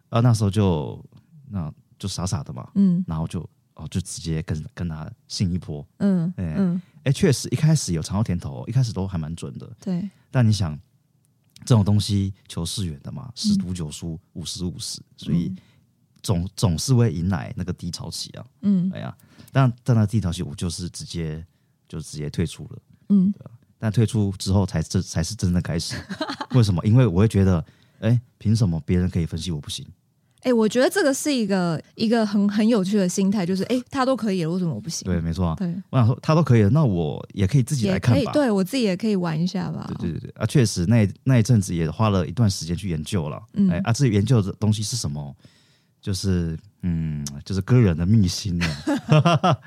[0.09, 1.03] 啊那时候就
[1.49, 3.41] 那就傻傻的嘛，嗯，然后就
[3.75, 6.81] 哦就直接跟跟他信一波，嗯嗯。
[7.03, 9.69] 哎，确实一开始有尝到甜头，一开始都还蛮准的。
[9.81, 10.79] 对，但你想，
[11.65, 15.53] 这种东西求是远的嘛，十赌九输，五十五十，所以
[16.21, 18.45] 总总是会迎来那个低潮期啊。
[18.61, 19.15] 嗯，哎呀，
[19.51, 21.45] 但在那低潮期，我就是直接
[21.87, 22.81] 就直接退出了。
[23.09, 23.45] 嗯，对，
[23.77, 25.95] 但退出之后才这才是真的开始。
[26.55, 26.85] 为什么？
[26.85, 27.65] 因为我会觉得，
[27.99, 29.85] 哎，凭什么别人可以分析我不行？
[30.43, 35.05] 哎、欸，我觉得这个是一个一个很很有趣的心态，就是哎、欸，他都可以了，为什么我不行？
[35.05, 35.55] 对，没错、啊。
[35.57, 38.31] 对，我想说他都可以了，那我也可以自己来看吧。
[38.33, 39.85] 对，我自己也可以玩一下吧。
[39.99, 43.41] 对对对对啊，确实那那一阵子也花了一段时间去研究了。
[43.53, 45.33] 嗯，哎啊，自己研究的东西是什么，
[46.01, 48.65] 就是嗯，就是个人的秘辛呢。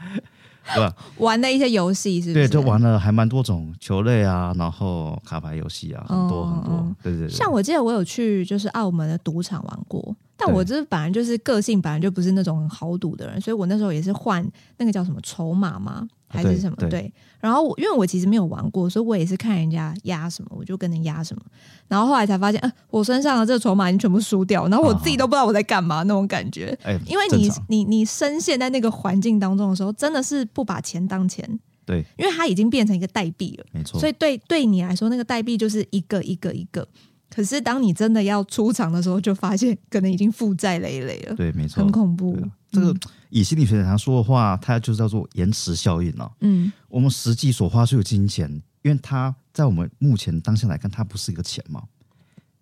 [0.75, 0.95] 对吧？
[1.19, 2.47] 玩的一些游戏是不是？
[2.47, 6.97] 对，就玩了还蛮多种球类啊，然后卡牌游戏啊，很多、哦、很多。
[7.03, 7.29] 对对对。
[7.29, 10.15] 像我记得我有去就是澳门的赌场玩过。
[10.39, 16.07] 但我这本来就是个性，本来就不是那种很好赌的人，所以我那时候也是换那个叫什么筹码吗？
[16.29, 16.77] 还是什么？
[16.79, 17.13] 对，对。
[17.41, 21.43] 然后我因为我其实没有玩过，所以我也是看人家压什么，我就跟着压什么。
[21.89, 26.77] 然后后来才发现，呃，我身上的这个筹码已经全部输掉，然后我自己都不知道我在干嘛那种感觉。
[26.83, 31.59] 哎，因为你你你深陷在那个环境当中的时候，真的是不把钱当钱。
[31.85, 34.01] 对，因为它已经变成一个代币了，没错。
[34.01, 36.87] 所以对对你来说，那个代币就是一个一个一个。
[37.29, 41.35] 可是，当你真的要出场的时候，就发现可能已经负债累累了。
[41.37, 42.37] 对，没错，很恐怖。
[42.73, 42.95] 这个
[43.39, 46.33] 以心理学上说的话，它就叫做延迟效应了。
[46.41, 51.83] 嗯，我们实际所花出的金钱，因为它在我们目前当下来看，它不是一个钱嘛，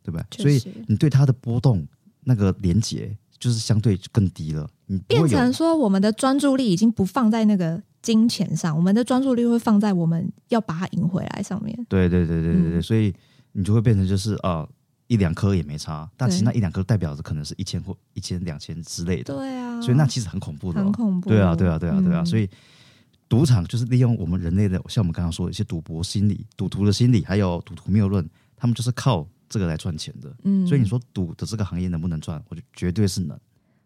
[0.02, 0.42] 对不对？
[0.42, 1.86] 所以你对它的波动
[2.24, 4.68] 那个连接就是相对更低了。
[4.86, 11.86] 你变成说，我们的专注力已经不放在那个金钱上，我们的专注力会放在我们要把它赢回来上面。
[11.88, 13.14] 对对对对对对，嗯、所以
[13.52, 14.66] 你就会变成就是啊。
[14.66, 14.68] 呃
[15.06, 19.34] 一两颗也没差，但其实那一两颗代表着可能是一千或一千两千之类的。
[19.34, 21.28] 对啊，所以那其实很恐怖的，很恐怖。
[21.28, 22.22] 对啊，对啊，对啊，对啊。
[22.22, 22.48] 嗯、所以
[23.28, 30.34] 赌场就是利用我们人类的，像我们刚刚说的一些赌博心理、赌徒的心理，还有赌徒谬论，他们就是靠这个来赚钱的。
[30.44, 32.42] 嗯，所以你说赌的这个行业能不能赚？
[32.48, 33.38] 我觉得绝对是能。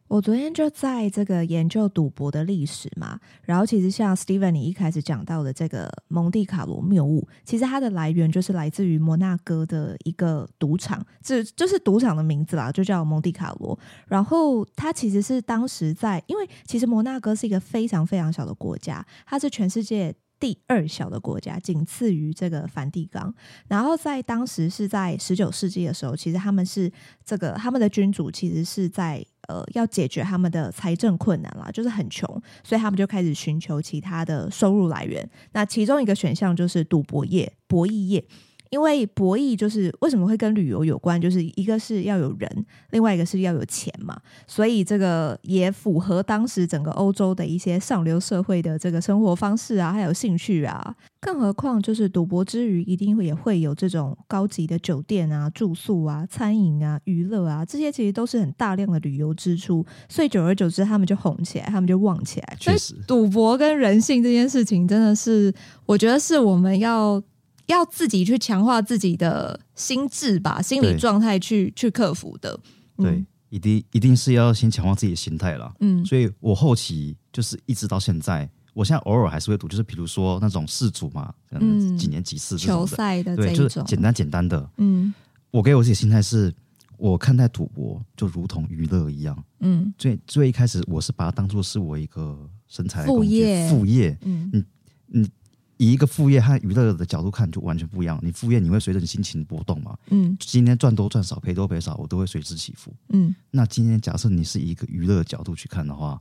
[0.09, 13.79] 我昨天就在这个研究赌博的历史嘛，然后其实像 Steven 你一开始讲到的这个蒙地卡罗谬误，其实它的来源就是来自于摩纳哥的一个赌场，这就是赌场的名字啦，就叫蒙地卡罗。
[14.07, 23.35] 然后它其实是当时在，因为其实摩纳哥是一个非常非常小的国家，它是全世界第二小的国家，仅次于这个梵蒂冈。
[23.69, 26.91] 然后在当时是在十九世纪的时候，其实他们是
[27.25, 29.25] 这个他们的君主其实是在。
[29.49, 32.29] 呃，要解决他们的财政困难啦，就是很穷，
[32.63, 35.27] 所以他们就开始寻求其他的收入来源。
[35.53, 38.23] 那其中一个选项就是赌博业、博弈业。
[38.71, 50.95] 因为博弈就是为什么会跟旅游有关，就是一个是要有人，另外一个是要有钱嘛，所以这个也符合当时整个欧洲的一些上流社会的这个生活方式啊，还有兴趣啊。
[51.21, 59.85] 更何况就是赌博之余，一定会也会有这种高级的酒店啊、住宿啊、餐饮啊、娱乐啊，这些其实都是很大量的旅游支出。
[60.09, 62.57] 所以久而久之，他们就红起来，他们就旺起来。
[62.61, 65.53] 确实，赌博跟人性这件事情，真的是
[65.87, 67.23] 我觉得是我们要。
[67.69, 72.59] 要自己去强化自己的心智吧，心理状态去去克服的。
[72.97, 75.73] 嗯、对，一定一定是要先强化自己的心态了。
[75.81, 84.71] 嗯，所以我后期就是一直到现在，我现在偶尔还是会赌，就是比如说那种世足嘛，嗯，几年几次球赛的，对，就是简单简单的。
[84.79, 85.13] 嗯，
[85.51, 86.53] 我给我自己心态是，
[86.97, 89.45] 我看待赌博就如同娱乐一样。
[89.61, 94.17] 嗯，最最一开始我是把它当做是我一个身材副业，副业。
[94.23, 94.65] 嗯嗯
[95.13, 95.31] 嗯。
[95.79, 98.19] 以一个副业和娱乐的角度看，就完全不一样。
[98.21, 99.97] 你副业你会随着你心情波动嘛？
[100.11, 102.93] 嗯，今天赚多赚少，赔多赔少，我都会随之起伏。
[103.11, 106.21] 嗯，那今天假设你是以一个娱乐的角度去看的话，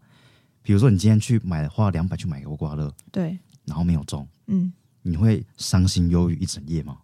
[0.61, 6.97] 比如说你今天去买花两百去买个刮刮乐，对，然后没有中，嗯，你会伤心忧郁一整夜吗？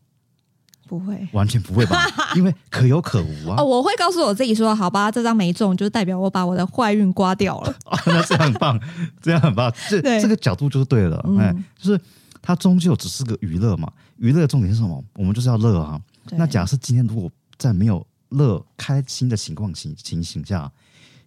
[0.87, 2.05] 不会，完全不会吧？
[2.37, 3.55] 因为可有可无啊。
[3.57, 7.75] 哦，我会告诉我自己说，好吧，这张没中，就代表我把我的坏运刮掉了。
[7.87, 8.79] 哦，那这样很棒，
[9.19, 11.99] 这样很棒，这这个角度就是对了，哎，嗯，就是。
[12.43, 15.01] 它终究只是个娱乐嘛，娱乐的重点是什么？
[15.13, 15.99] 我们就是要乐啊。
[16.31, 20.69] 那假设今天如果在没有乐、开心的情况情情形下，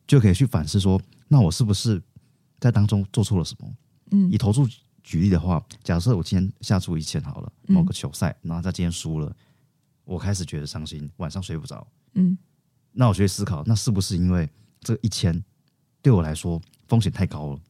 [0.06, 2.00] 就可以去反思说，那我是不是
[2.60, 3.68] 在当中做错了什么？
[4.10, 4.68] 嗯，以投注
[5.02, 9.34] 举例的话，假设我今天下注一千好了，某个球赛，然后在今天输了，
[10.04, 11.86] 我开始觉得伤心，晚上睡不着。
[12.12, 12.36] 嗯，
[12.92, 14.46] 那我就会思考，那是不是因为
[14.80, 15.42] 这一千
[16.02, 17.60] 对我来说风险太高了？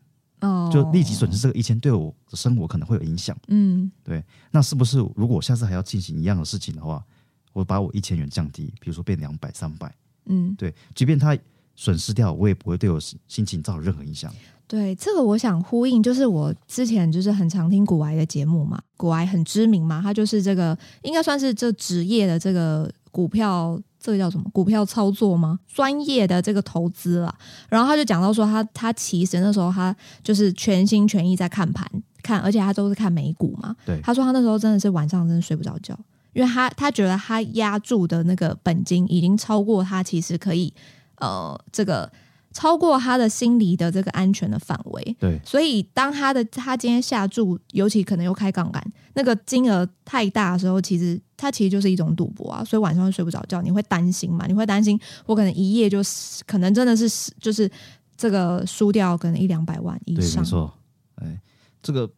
[0.46, 3.36] 哦，就立即损失这个一千，对我的生活可能会有影响。
[3.48, 7.04] 嗯，对，那是不是如果我下次还要进行一样的事情的话，
[7.52, 9.94] 我把我一千元降低，比如说变两百、三百，
[10.26, 11.36] 嗯，对，即便他
[11.74, 14.32] 损失掉，我也不会对我心情造成任何影响。
[14.68, 23.80] 对，这个我想呼应，就是我之前就是很常听股癌的节目嘛，股癌很知名嘛，他就是这个应该算是这职业的这个股票。
[24.06, 24.48] 这个叫什么？
[24.52, 25.58] 股票操作吗？
[25.66, 27.34] 专业的这个投资啦。
[27.68, 31.84] 然后他就讲到说他，他他其实那时候他就是全心全意在看盘，
[32.22, 33.74] 看，而且他都是看美股嘛。
[33.84, 35.98] 对，他说他那时候真的是晚上真的睡不着觉，
[36.32, 40.72] 因为他他觉得他押注的那个本金已经超过他其实可以
[41.18, 42.10] 呃这个。
[42.56, 54.46] 超过他的心理的这个安全的范围，对，所以当他的他今天下注，尤其可能又开杠杆，那个金额太大的时候，其实他其实就是一种赌博啊，所以晚上会睡不着觉，你会担心嘛？
[54.46, 56.00] 你会担心我可能一夜就
[56.46, 57.70] 可能真的是就是
[58.16, 60.74] 这个输掉可能一两百万以上，对，没错，
[61.16, 61.38] 哎，
[61.82, 62.10] 这个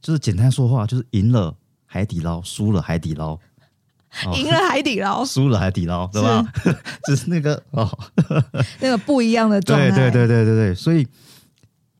[0.00, 3.38] 就是简单说话，就是赢了海底捞，输了海底捞。
[4.34, 6.44] 赢了海底捞，输了海底捞，对吧？
[7.06, 7.88] 只 是那个哦，
[8.80, 9.90] 那个不一样的状态。
[9.90, 11.06] 对对对对对对，所以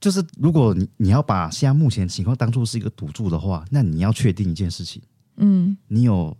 [0.00, 5.02] 就是如果你你要把现在目前情况当做是一个赌注的话，那你要确定一件事情，
[5.36, 6.36] 嗯，你有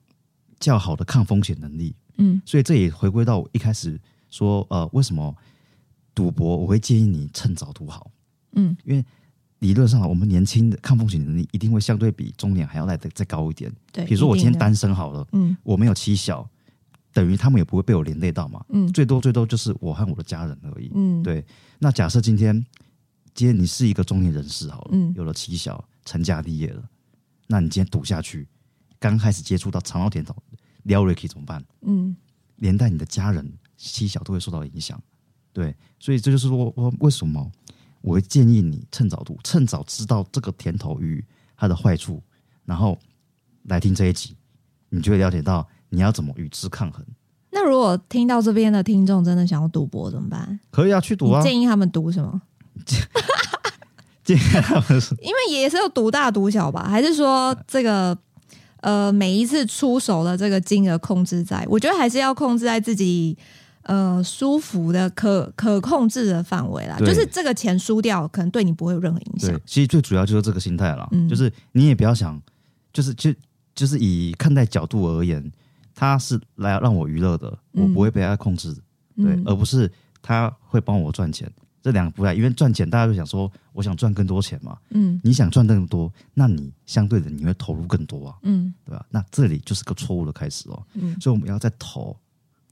[0.61, 5.35] 较好的抗风险能力，嗯，所以这也回归到我一开始说，呃，为什么
[6.15, 8.11] 赌博我会建议你趁早赌好，
[8.53, 9.05] 嗯，因为。
[9.65, 13.73] 理论上，我们年轻的抗风险能力一定会相对比中年还要来的再高一点。
[13.91, 16.47] 对，比如说我今天单身好了，嗯，我没有妻小，
[17.15, 18.63] 等于他们也不会被我连累到嘛。
[18.69, 20.91] 嗯，最多最多就是我和我的家人而已。
[20.95, 21.43] 嗯，对。
[21.79, 22.55] 那假设今天，
[23.33, 26.83] 今天你是一个中年人士好了，嗯，有了妻小，成家立业了，
[27.47, 28.47] 那你今天赌下去，
[28.99, 30.37] 刚开始接触到尝到甜头，
[30.83, 31.65] 撩 Ricky 怎么办？
[31.87, 32.15] 嗯，
[32.57, 35.03] 连带你的家人、妻小都会受到影响。
[35.55, 37.51] 对，所以这就是说我为什么
[38.05, 41.25] 我会建议你趁早读，趁早知道这个甜头与
[41.57, 42.23] 它的坏处，
[42.67, 42.99] 然后
[43.63, 44.37] 来听这一集，
[44.91, 47.03] 你就会了解到你要怎么与之抗衡。
[47.51, 50.61] 那如果听到这边的听众真的想要赌博怎么办？
[50.71, 51.41] 可以啊，去赌啊！
[51.43, 52.43] 建议他们赌什么？
[54.23, 56.87] 建议他们是， 因为也是有赌大赌小吧？
[56.87, 58.17] 还是说这个
[58.83, 61.65] 呃每一次出手的这个金额控制在？
[61.71, 63.39] 我觉得还是要控制在自己
[63.85, 66.99] 呃舒服的可可控制的范围啦。
[66.99, 69.61] 就是这个钱输掉，可能对你不会有任何影响。
[69.65, 72.41] 其实最主要就是这个心态了，嗯，就是你也不要想，
[72.93, 73.33] 就是就
[73.75, 75.53] 就是以看待角度而言。
[75.97, 78.77] 他是来让我娱乐的，我不会被他控制，
[79.15, 79.89] 嗯、对，而不是
[80.21, 81.49] 他会帮我赚钱。
[81.81, 84.77] 这两个不太，因为赚钱大家就想说，我想赚更多钱嘛。
[84.91, 89.07] 嗯，你想赚更多，那你相对的你会投入更多啊，嗯，对吧？
[89.09, 90.83] 那这里就是个错误的开始哦。
[90.95, 92.17] 嗯，所以我们要在投，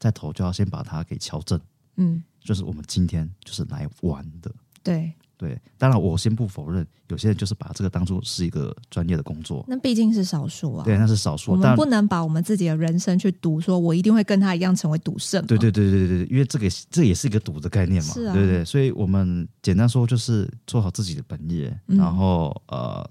[0.02, 1.60] 再投就要先把它给敲正。
[1.96, 4.50] 嗯，就是我们今天就是来玩的。
[4.82, 5.12] 对。
[5.38, 9.64] 对，当然我先不否认，有些人就是把这个当做是一个专业的工作。
[9.66, 10.84] 那毕竟是少数啊。
[10.84, 11.50] 对，那是少数。
[11.50, 15.44] 我们不能把我们自己的人生去赌，说我一定会跟他一样成为赌圣。
[15.46, 18.14] 对对对对对，因为这个这也是一个赌的概念嘛。
[18.14, 23.04] 对对，所以我们简单说就是做好自己的本业，嗯、然后呃，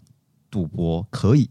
[0.50, 1.50] 赌博可以，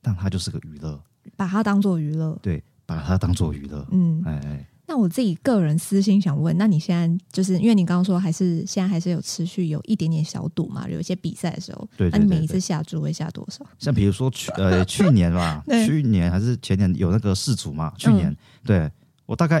[0.00, 0.98] 但它就是个娱乐，
[1.36, 2.34] 把它当做娱乐。
[2.40, 3.86] 对，把它当做娱乐。
[3.90, 4.66] 嗯，哎哎。
[4.94, 10.88] 那我自己个人私心想问，那你现在就是因为你刚刚说还是现在还是有持续有一点点小赌嘛？
[10.88, 13.66] 有一些比赛的时候，对，对，对，对，那你每一次下注会下多少？
[13.76, 17.92] 像比如说去呃 去年吧， 去年还是前年有那个世足嘛？
[17.98, 18.92] 去年、嗯、对
[19.26, 19.60] 我大概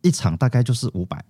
[0.00, 1.22] 一场大概就是五百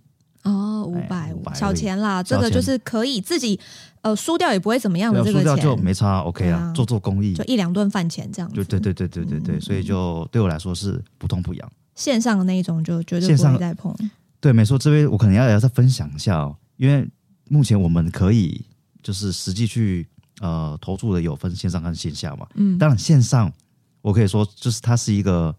[0.44, 3.58] 哦，五百五小钱啦，这个就是可以自己
[4.02, 11.72] 呃输掉也不会怎么样的这个钱，就没差，OK 啊，啊做做公益，就一两顿饭钱这样子，对对对对对对对，嗯、所以就对我来说是不痛不痒。
[12.02, 13.94] 线上的那一种就绝对不会再碰。
[14.40, 17.08] 对，没错，这边我可能要要再分享一下哦，因为
[17.48, 18.64] 目前我们可以
[19.00, 20.08] 就是实际去
[20.40, 22.44] 呃投注的有分线上跟线下嘛。
[22.54, 23.52] 嗯，当然线上
[24.00, 25.54] 我可以说就是它是一个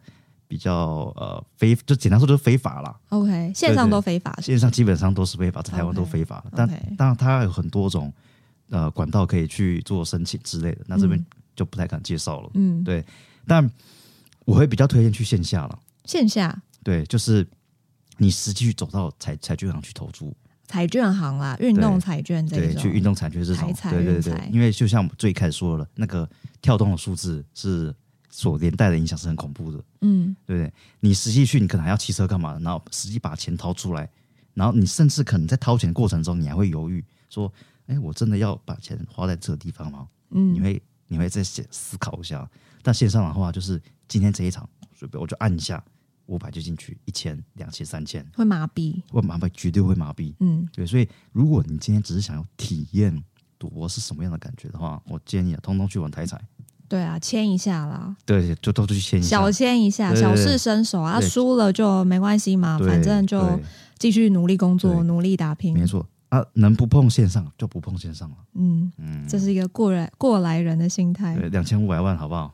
[0.50, 2.94] 比较呃非，就简单说就是非法啦。
[3.08, 6.44] OK，线上都非法，线上基本上都是非法，在台湾都非法。
[6.52, 8.12] Okay, 但当然它有很多种
[8.70, 11.26] 呃管道可以去做申请之类的，那这边
[11.56, 12.50] 就不太敢介绍了。
[12.56, 13.06] 嗯，对，
[13.48, 13.72] 但
[14.44, 15.80] 我会比较推荐去线下了。
[16.06, 17.48] 线下对，就是
[18.18, 20.36] 你实际去走到彩彩券行去投注，
[20.68, 26.30] 彩券行啦，运动彩券这种，对，去运动彩券这种，对对对，因为就像我们最开始说了，那个
[26.62, 27.94] 跳动的数字是
[28.30, 30.74] 所连带的影响是很恐怖的，嗯，对不对？
[31.00, 32.60] 你实际去，你可能还要骑车干嘛？
[32.60, 34.10] 然后实际把钱掏出来，
[34.54, 37.52] 然后你甚至可能在掏钱的过程中，你还会犹豫说，
[37.88, 40.08] 哎，我真的要把钱花在这个地方吗？
[40.32, 42.50] 嗯，你会你会再思考一下。
[42.82, 45.82] 但线上的话，就是今天这一场，随便我就按一下。
[46.28, 50.34] 五百就进去，一千、两千、三千，会麻痹，会麻痹，绝对会麻痹。
[50.40, 53.24] 嗯，对，所以如果你今天只是想要体验
[53.60, 56.40] 赌博是什么样的感觉的话，我建议啊，通通去玩台彩。
[56.88, 58.16] 对啊，签一下啦。
[58.26, 63.60] 对，就都去签一下，小签一下，小试身手啊，输了就没关系嘛，反正就
[63.98, 65.74] 继续努力工作，努力打拼。
[65.74, 68.38] 没错啊，能不碰线上就不碰线上了。
[68.54, 71.36] 嗯嗯，这是一个过来过来人的心态。
[71.36, 72.54] 对，两千五百万，好不好？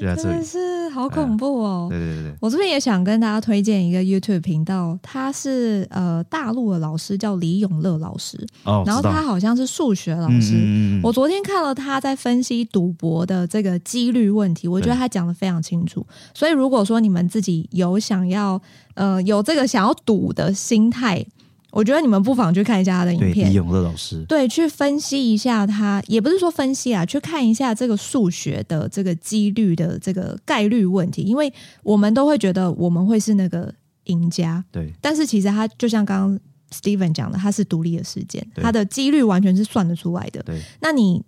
[0.00, 0.58] 真的是
[0.94, 1.88] 好恐怖哦！
[1.90, 8.38] 对对对，我这边也想跟大家推荐一个 YouTube 频道，他是呃大陆的老师，叫李永乐老师。
[8.62, 10.52] 哦，然后他好像是数学老师。
[10.54, 16.06] 嗯，我昨天看了他在分析赌博的这个几率问题，我觉得他讲的非常清楚。
[16.32, 18.60] 所以如果说你们自己有想要
[18.94, 21.26] 呃有这个想要赌的心态。
[21.74, 40.60] 我觉得你们不妨去看一下他的影片，李永乐老师，对，去分析一下他，也不是说分析啊，去看一下这个数学的这个几率的这个概率问题，因为我们都会觉得我们会是那个赢家，对，但是其实他就像刚刚 Steven 讲的，他是独立的事件，他的几率完全是算得出来的，对。
[40.80, 41.20] 那你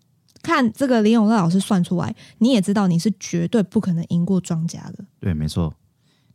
[0.42, 5.74] 看这个李永乐老师算出来，你也知道你是绝对不可能赢过庄家的，对，没错。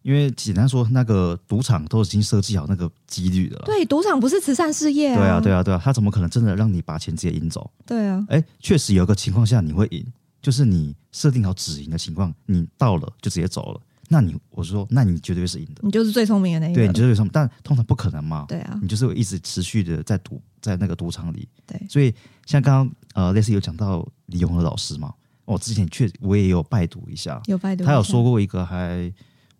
[0.01, 3.63] 因为简单说，那个赌场都已经设计好那个几率的了。
[3.65, 5.15] 对，赌场不是慈善事业啊。
[5.15, 7.69] 对啊，对啊，对啊，他怎么可能真的让你把钱直接赢走？
[7.85, 8.25] 对啊。
[8.29, 10.05] 哎，确实有个情况下你会赢，
[10.41, 13.81] 就是你设定好止赢的情况，你到了就直接走了。
[14.09, 15.81] 那你我说，那你绝对是赢的。
[15.83, 16.81] 你就是最聪明的那一个。
[16.81, 18.45] 对，你就是最聪明，但通常不可能嘛。
[18.47, 18.77] 对啊。
[18.81, 21.47] 你就是会一直持续的在赌，在那个赌场里。
[21.65, 21.79] 对。
[21.87, 22.13] 所以
[22.45, 25.13] 像刚刚呃，类似有讲到李永和老师嘛，
[25.45, 27.85] 我之前确我也有拜读一下，有拜读。
[27.85, 29.09] 他有说过一个还，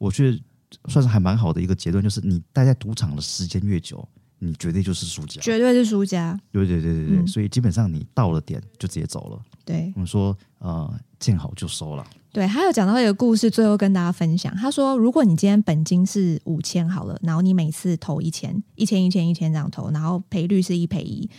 [0.01, 0.41] 我觉得。
[0.87, 4.07] 算是还蛮好的一个结论，就是你待在赌场的时间越久，
[4.39, 6.39] 你绝对就是输家，绝对是输家。
[6.49, 9.41] 对对对对对，嗯、所以基本上你到了点就直接走了。
[9.65, 10.89] 对，我们说呃，
[11.19, 12.07] 见好就收了。
[12.31, 14.55] 对，还有讲到一个故事，最后跟大家分享。
[14.55, 21.29] 他说，如果你今天本金是五千好了，然后你每次投一千，一千一千一千这样投，然后赔率是一赔一，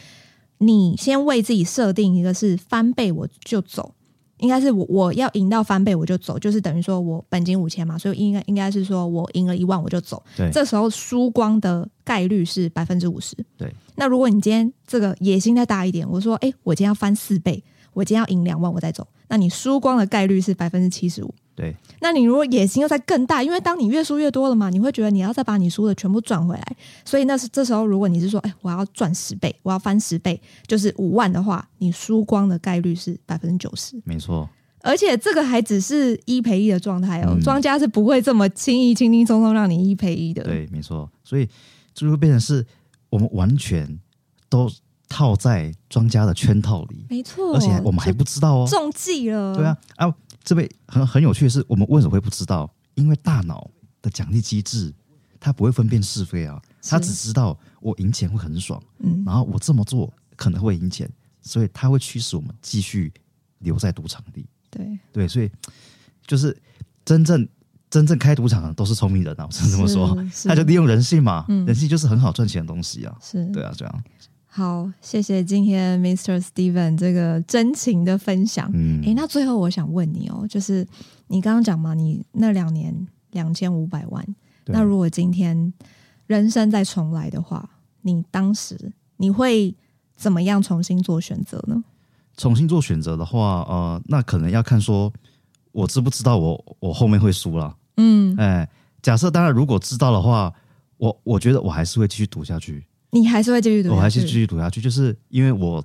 [0.58, 3.94] 你先为自己设定一个是翻倍我就走。
[4.42, 10.22] 应该是我我要赢到翻倍我就走，就是等于说我本金五千嘛，所以应该应该是说我赢了一万我就走。
[10.36, 13.34] 对，这时候输光的概率是百分之五十。
[13.56, 17.62] 对，那如果你今天这个野心再大一点，我说，哎，我今天要翻四倍，
[17.92, 21.34] 我今天要赢两万我再走，那你输光的概率是百分之七十五。
[21.54, 26.76] 对，那你如果野心又再更大，因为当你越输越多了嘛，你会觉得你要再把你输的全部赚回来。
[27.04, 34.00] 所以那是这时候，如果你是说，哎，我要赚十倍，我要翻十倍，就是五万的话，你输光的概率是百分之九十。
[34.04, 34.48] 没错，
[34.80, 40.42] 而且这个还只是一赔一的状态哦，嗯、庄家是不会这么轻易、轻轻松松让你一赔一的。
[40.44, 41.10] 对，没错。
[41.22, 41.46] 所以
[41.92, 42.64] 就会变成是
[43.10, 43.98] 我们完全
[44.48, 44.70] 都
[45.06, 47.54] 套在庄家的圈套里，没错。
[47.54, 49.54] 而且我们还不知道哦，中计了。
[49.54, 50.14] 对啊，啊。
[50.42, 52.72] 这边很很有趣的是，我们为什么会不知道？
[52.94, 53.70] 因为大脑
[54.02, 54.92] 的奖励机制，
[55.40, 63.12] 它不会分辨是非啊，它只知道我赢钱会很爽，嗯，然后我这么做可能会赢钱，所以它会驱使我们继续
[63.60, 64.44] 留在赌场里。
[64.70, 64.98] 对。
[65.12, 65.50] 对，所以
[66.26, 66.56] 就是
[67.04, 67.48] 真正
[67.88, 73.44] 真正开赌场的都是聪明人啊，我是这么说，他就利用人性嘛，嗯，人性就是很好赚钱的东西啊，是。
[73.52, 74.04] 对啊，这样。
[74.54, 76.38] 好，谢谢今天 Mr.
[76.38, 78.70] Steven 这个真情的分享。
[78.74, 80.86] 嗯，诶，那最后我想问你哦，就是
[81.28, 82.94] 你刚刚讲嘛，你那两年
[83.30, 84.22] 两千五百万，
[84.66, 85.72] 那如果今天
[86.26, 87.66] 人生再重来的话，
[88.02, 89.74] 你当时你会
[90.16, 91.82] 怎么样重新做选择呢？
[92.36, 95.10] 重新做选择的话，呃，那可能要看说
[95.72, 97.74] 我知不知道我我后面会输了。
[97.96, 98.68] 嗯，哎，
[99.00, 100.52] 假设当然如果知道的话，
[100.98, 102.84] 我我觉得我还是会继续赌下去。
[103.12, 105.84] 你还是会继续赌下去，我还是继续赌下去，就是因为我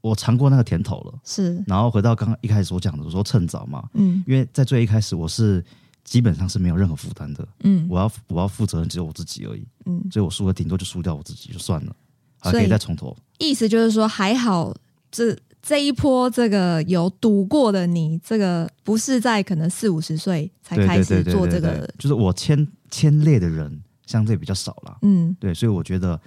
[0.00, 1.62] 我尝过那个甜头了，是。
[1.66, 5.64] 然后回到刚刚一开始所讲的，我说趁早嘛，嗯，因为在最一开始我是
[6.04, 11.94] 基本上是没有任何负担的，嗯，我要我要负责任只有我自己而已，嗯，所以我输了顶多就输掉我自己就算了，
[12.38, 13.16] 还可以再从头。
[13.38, 14.72] 意思就是说，还好
[15.10, 26.20] 这这一波这个有赌过的你，这个不是在可能四五十岁才开始做这个，就是我牵牵累的人相对比较少了，嗯，对，所以我觉得。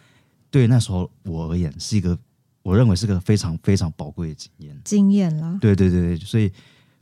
[0.56, 2.18] 对那时候我而言是一个，
[2.64, 4.82] 我认为是个非常非常宝贵的经验。
[4.86, 6.50] 经验啦，对对对，所以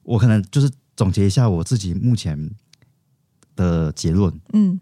[0.02, 2.50] 我可能就是总结一下我自己目前
[3.56, 4.34] 的结论。
[4.54, 4.80] 嗯，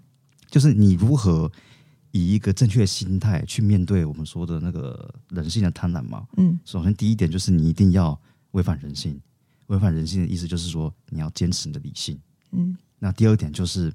[0.49, 1.51] 就是你如何
[2.11, 6.25] 以一个正确的心态去面对我们说的那个人性的贪婪嘛？
[6.37, 8.17] 嗯，首先第一点就是你一定要
[8.51, 9.19] 违反人性，
[9.67, 12.17] 违反人性的意思就是说你要坚持你的理性。
[12.53, 13.91] 嗯，那第二点就是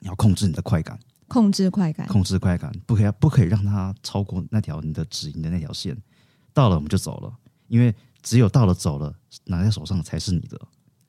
[0.00, 1.00] 你要控制你的快感。
[1.28, 5.96] 控制快感，控制快感，不可以不可以让它超过那条你的止盈的那条线。
[6.52, 7.32] 到了我们就走了，
[7.68, 9.14] 因为只有到了走了，
[9.44, 10.58] 拿在手上的才是你的，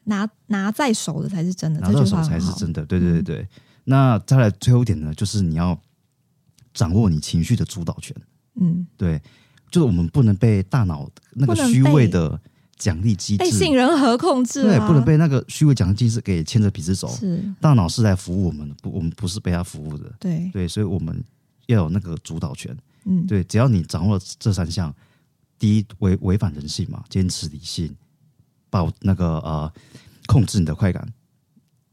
[0.04, 2.86] 拿拿在手的才是真的，拿到手才是真的。
[2.86, 3.42] 对对对对。
[3.42, 3.50] 嗯、
[3.86, 5.80] 那再来最后一点呢，就是你要
[6.74, 8.16] 掌握你情绪的主导权。
[8.60, 9.22] 嗯，对，
[9.72, 12.40] 就是我们不能被大脑那个虚伪的。
[12.78, 17.08] 奖励机制被杏仁核控制，对，不能被那个虚伪奖励机制给牵着鼻子走。
[17.10, 20.14] 是，大脑是来服务我们的，不，我们不是被他服务的。
[20.20, 21.24] 对对，所以我们
[21.66, 22.76] 要有那个主导权。
[23.06, 24.94] 嗯，对，只要你掌握了这三项，
[25.58, 27.94] 第一违违反人性嘛，坚持理性，
[28.70, 29.74] 保那个呃
[30.28, 31.08] 控制你的快感，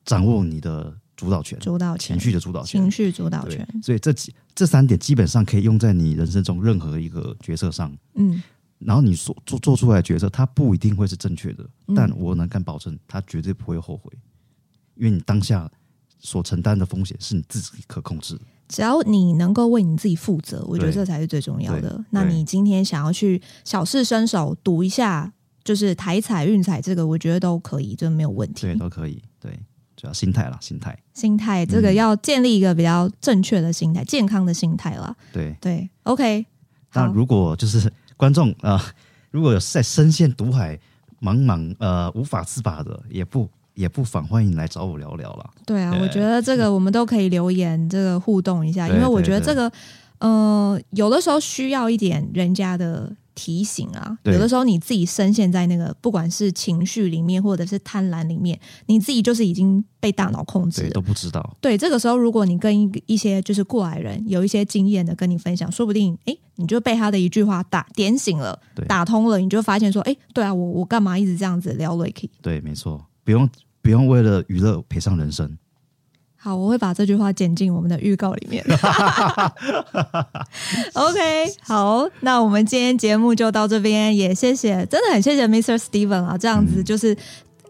[0.05, 3.67] 掌握你的主导权，主导权，情绪的主导权，情绪主导权。
[3.83, 7.91] 所以这几这三点基本上可以用在你人生中任何一个角色上。
[8.17, 8.43] 嗯。
[8.85, 14.13] 然后你所做做出来的决策，它不一定会是正确的，嗯、但我能敢保证，它绝对不会后悔，
[14.95, 15.71] 因为你当下
[16.19, 18.43] 所承担的风险是你自己可控制的。
[18.69, 22.05] 只要你能够为你自己负责，我觉得这才是最重要的。
[22.11, 25.33] 那你今天想要去小试身手赌一下，
[25.63, 28.63] 就是台彩运彩这个，我觉得都可以，这没有问题。
[28.63, 29.23] 对，都可以。
[29.41, 29.59] 对，
[29.97, 35.17] 主要心态啦，心态，心态这个要建立一个比较正确的心态，嗯、健康的心态啦。
[35.33, 36.45] 对对，OK。
[36.93, 37.91] 那如果就是。
[38.17, 38.81] 观众啊、呃，
[39.31, 40.79] 如果有在深陷毒海
[41.21, 45.51] 茫茫呃无法自拔的，也不也不妨欢迎来找我聊聊了。
[45.67, 49.71] 对啊，对我觉得这个我们都可以留言，这个互动一下，因为我觉得这个
[50.19, 53.15] 呃有的时候需要一点人家的。
[53.35, 61.57] 提醒啊，有的时候你自己深陷在那个不管是情绪里面，或者是贪婪里面，你自己就是已经被大脑控制了，都不知道。
[61.61, 72.29] 对，这个时候如果你跟一一些就是过来人有一些经验的跟你分享，说不定哎，你就被他的一句话打点醒了，打通了，你就发现说，哎，对啊，我我干嘛一直这样子聊 Ricky？
[72.41, 73.49] 对，没错，不用
[73.83, 75.57] 不用为了娱乐赔上人生。
[76.45, 78.63] 好，我会把这句话剪进我们的预告里面。
[80.93, 85.79] OK，好，那我们今天节目就到这边，也谢谢，真的很谢谢 Mr.
[85.79, 87.15] Steven 啊，这样子就是，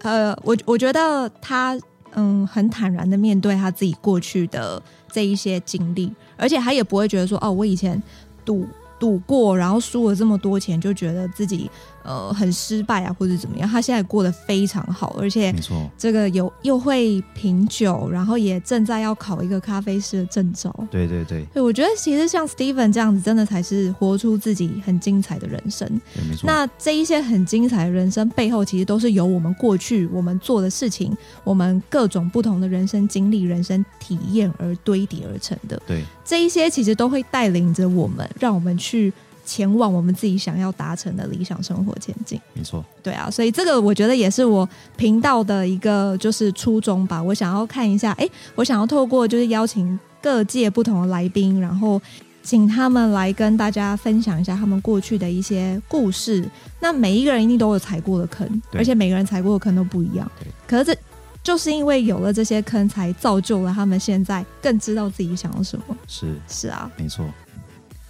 [0.01, 1.79] 嗯、呃，我我觉得他
[2.15, 8.03] 嗯很坦然的面对他自己过去的这一些经历，而且他也不会觉得说，哦，我以前
[8.45, 8.67] 赌
[9.05, 11.71] 赌过，然后输了这么多钱，就觉得自己。
[12.05, 13.67] 呃，很失败啊，或者怎么样？
[13.67, 20.71] 他现在过得非常好，而且没错，这个有又会品酒，然后也正在要考一个咖啡师的证照。
[20.91, 25.91] 对对对，对，我觉得其实像 Steven 这样子，真的才是活出自己很精彩的人生。
[26.29, 26.47] 没错。
[26.47, 35.81] 那这一些很精彩的人生背后，其实都是由我们过去我们做的事情，我们各种不同的人生经历、人生体验而堆叠而成的。
[35.87, 39.13] 对，这一些其实都会带领着我们，让我们去。
[39.47, 44.67] 前往我们自己想要达成的理想生活前进，没错，对啊，所以这个我觉得也是我
[44.97, 47.23] 频道的一个就是初衷吧。
[47.23, 52.01] 我想要看一下，哎，我想要透过就是邀请各界不同的来宾，然后
[52.43, 56.43] 请他们来跟大家分享一下他们过去的一些故事。
[56.81, 60.27] 那每一个人一定都有踩过的坑，而且每个人踩过的坑都不一样。
[60.67, 60.97] 可是这
[61.45, 65.97] 就是因为有了这些坑，才造就了他们现在更知道自己想要什么。
[66.09, 67.25] 是是啊，没错，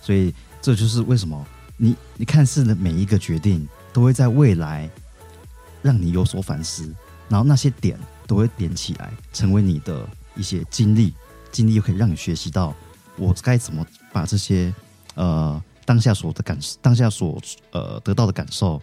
[0.00, 0.32] 所以。
[0.64, 4.88] 这就是为什么你你看似的每一个决定，都会在未来
[5.82, 6.90] 让你有所反思，
[7.28, 11.12] 然后那些点都会点起来，成为你的一些经历，
[11.52, 12.74] 经历又可以让你学习到
[13.18, 14.72] 我该怎么把这些
[15.16, 17.38] 呃当下所的感当下所
[17.72, 18.80] 呃得到的感受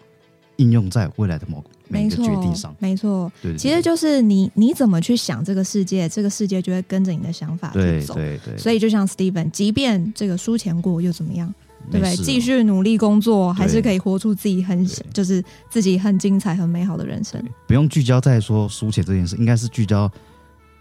[0.62, 2.76] 应用在未来的某每一个决定上。
[2.80, 8.14] 没错，对，其实就是你你怎么去想这个世界，这个世界就会跟着你的想法去走。
[8.14, 11.54] 对对对，所以就像 Steven，即便这个输钱过又怎么样？
[11.90, 12.16] 对不对？
[12.18, 17.44] 继续努力工作，还是可以活出自己很就是自己很精彩、很美好的人生。
[17.66, 20.10] 不用聚焦在说输钱这件事，应该是聚焦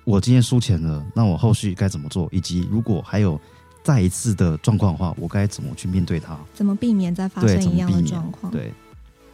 [0.04, 3.40] 我今天输钱了，那我后续该怎么做，以及如果还有
[3.82, 6.38] 再一次的状况的话，我该怎么去面对它？
[6.52, 8.52] 怎么避免再发生一样的状况？
[8.52, 8.70] 对，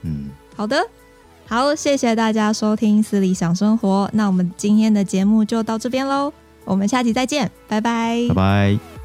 [0.07, 0.81] 嗯，好的，
[1.49, 6.33] 好，谢谢大家收听《思理想生活》，那我们今天的节目就到这边喽，
[6.65, 8.96] 我们下期再见，拜拜，拜拜。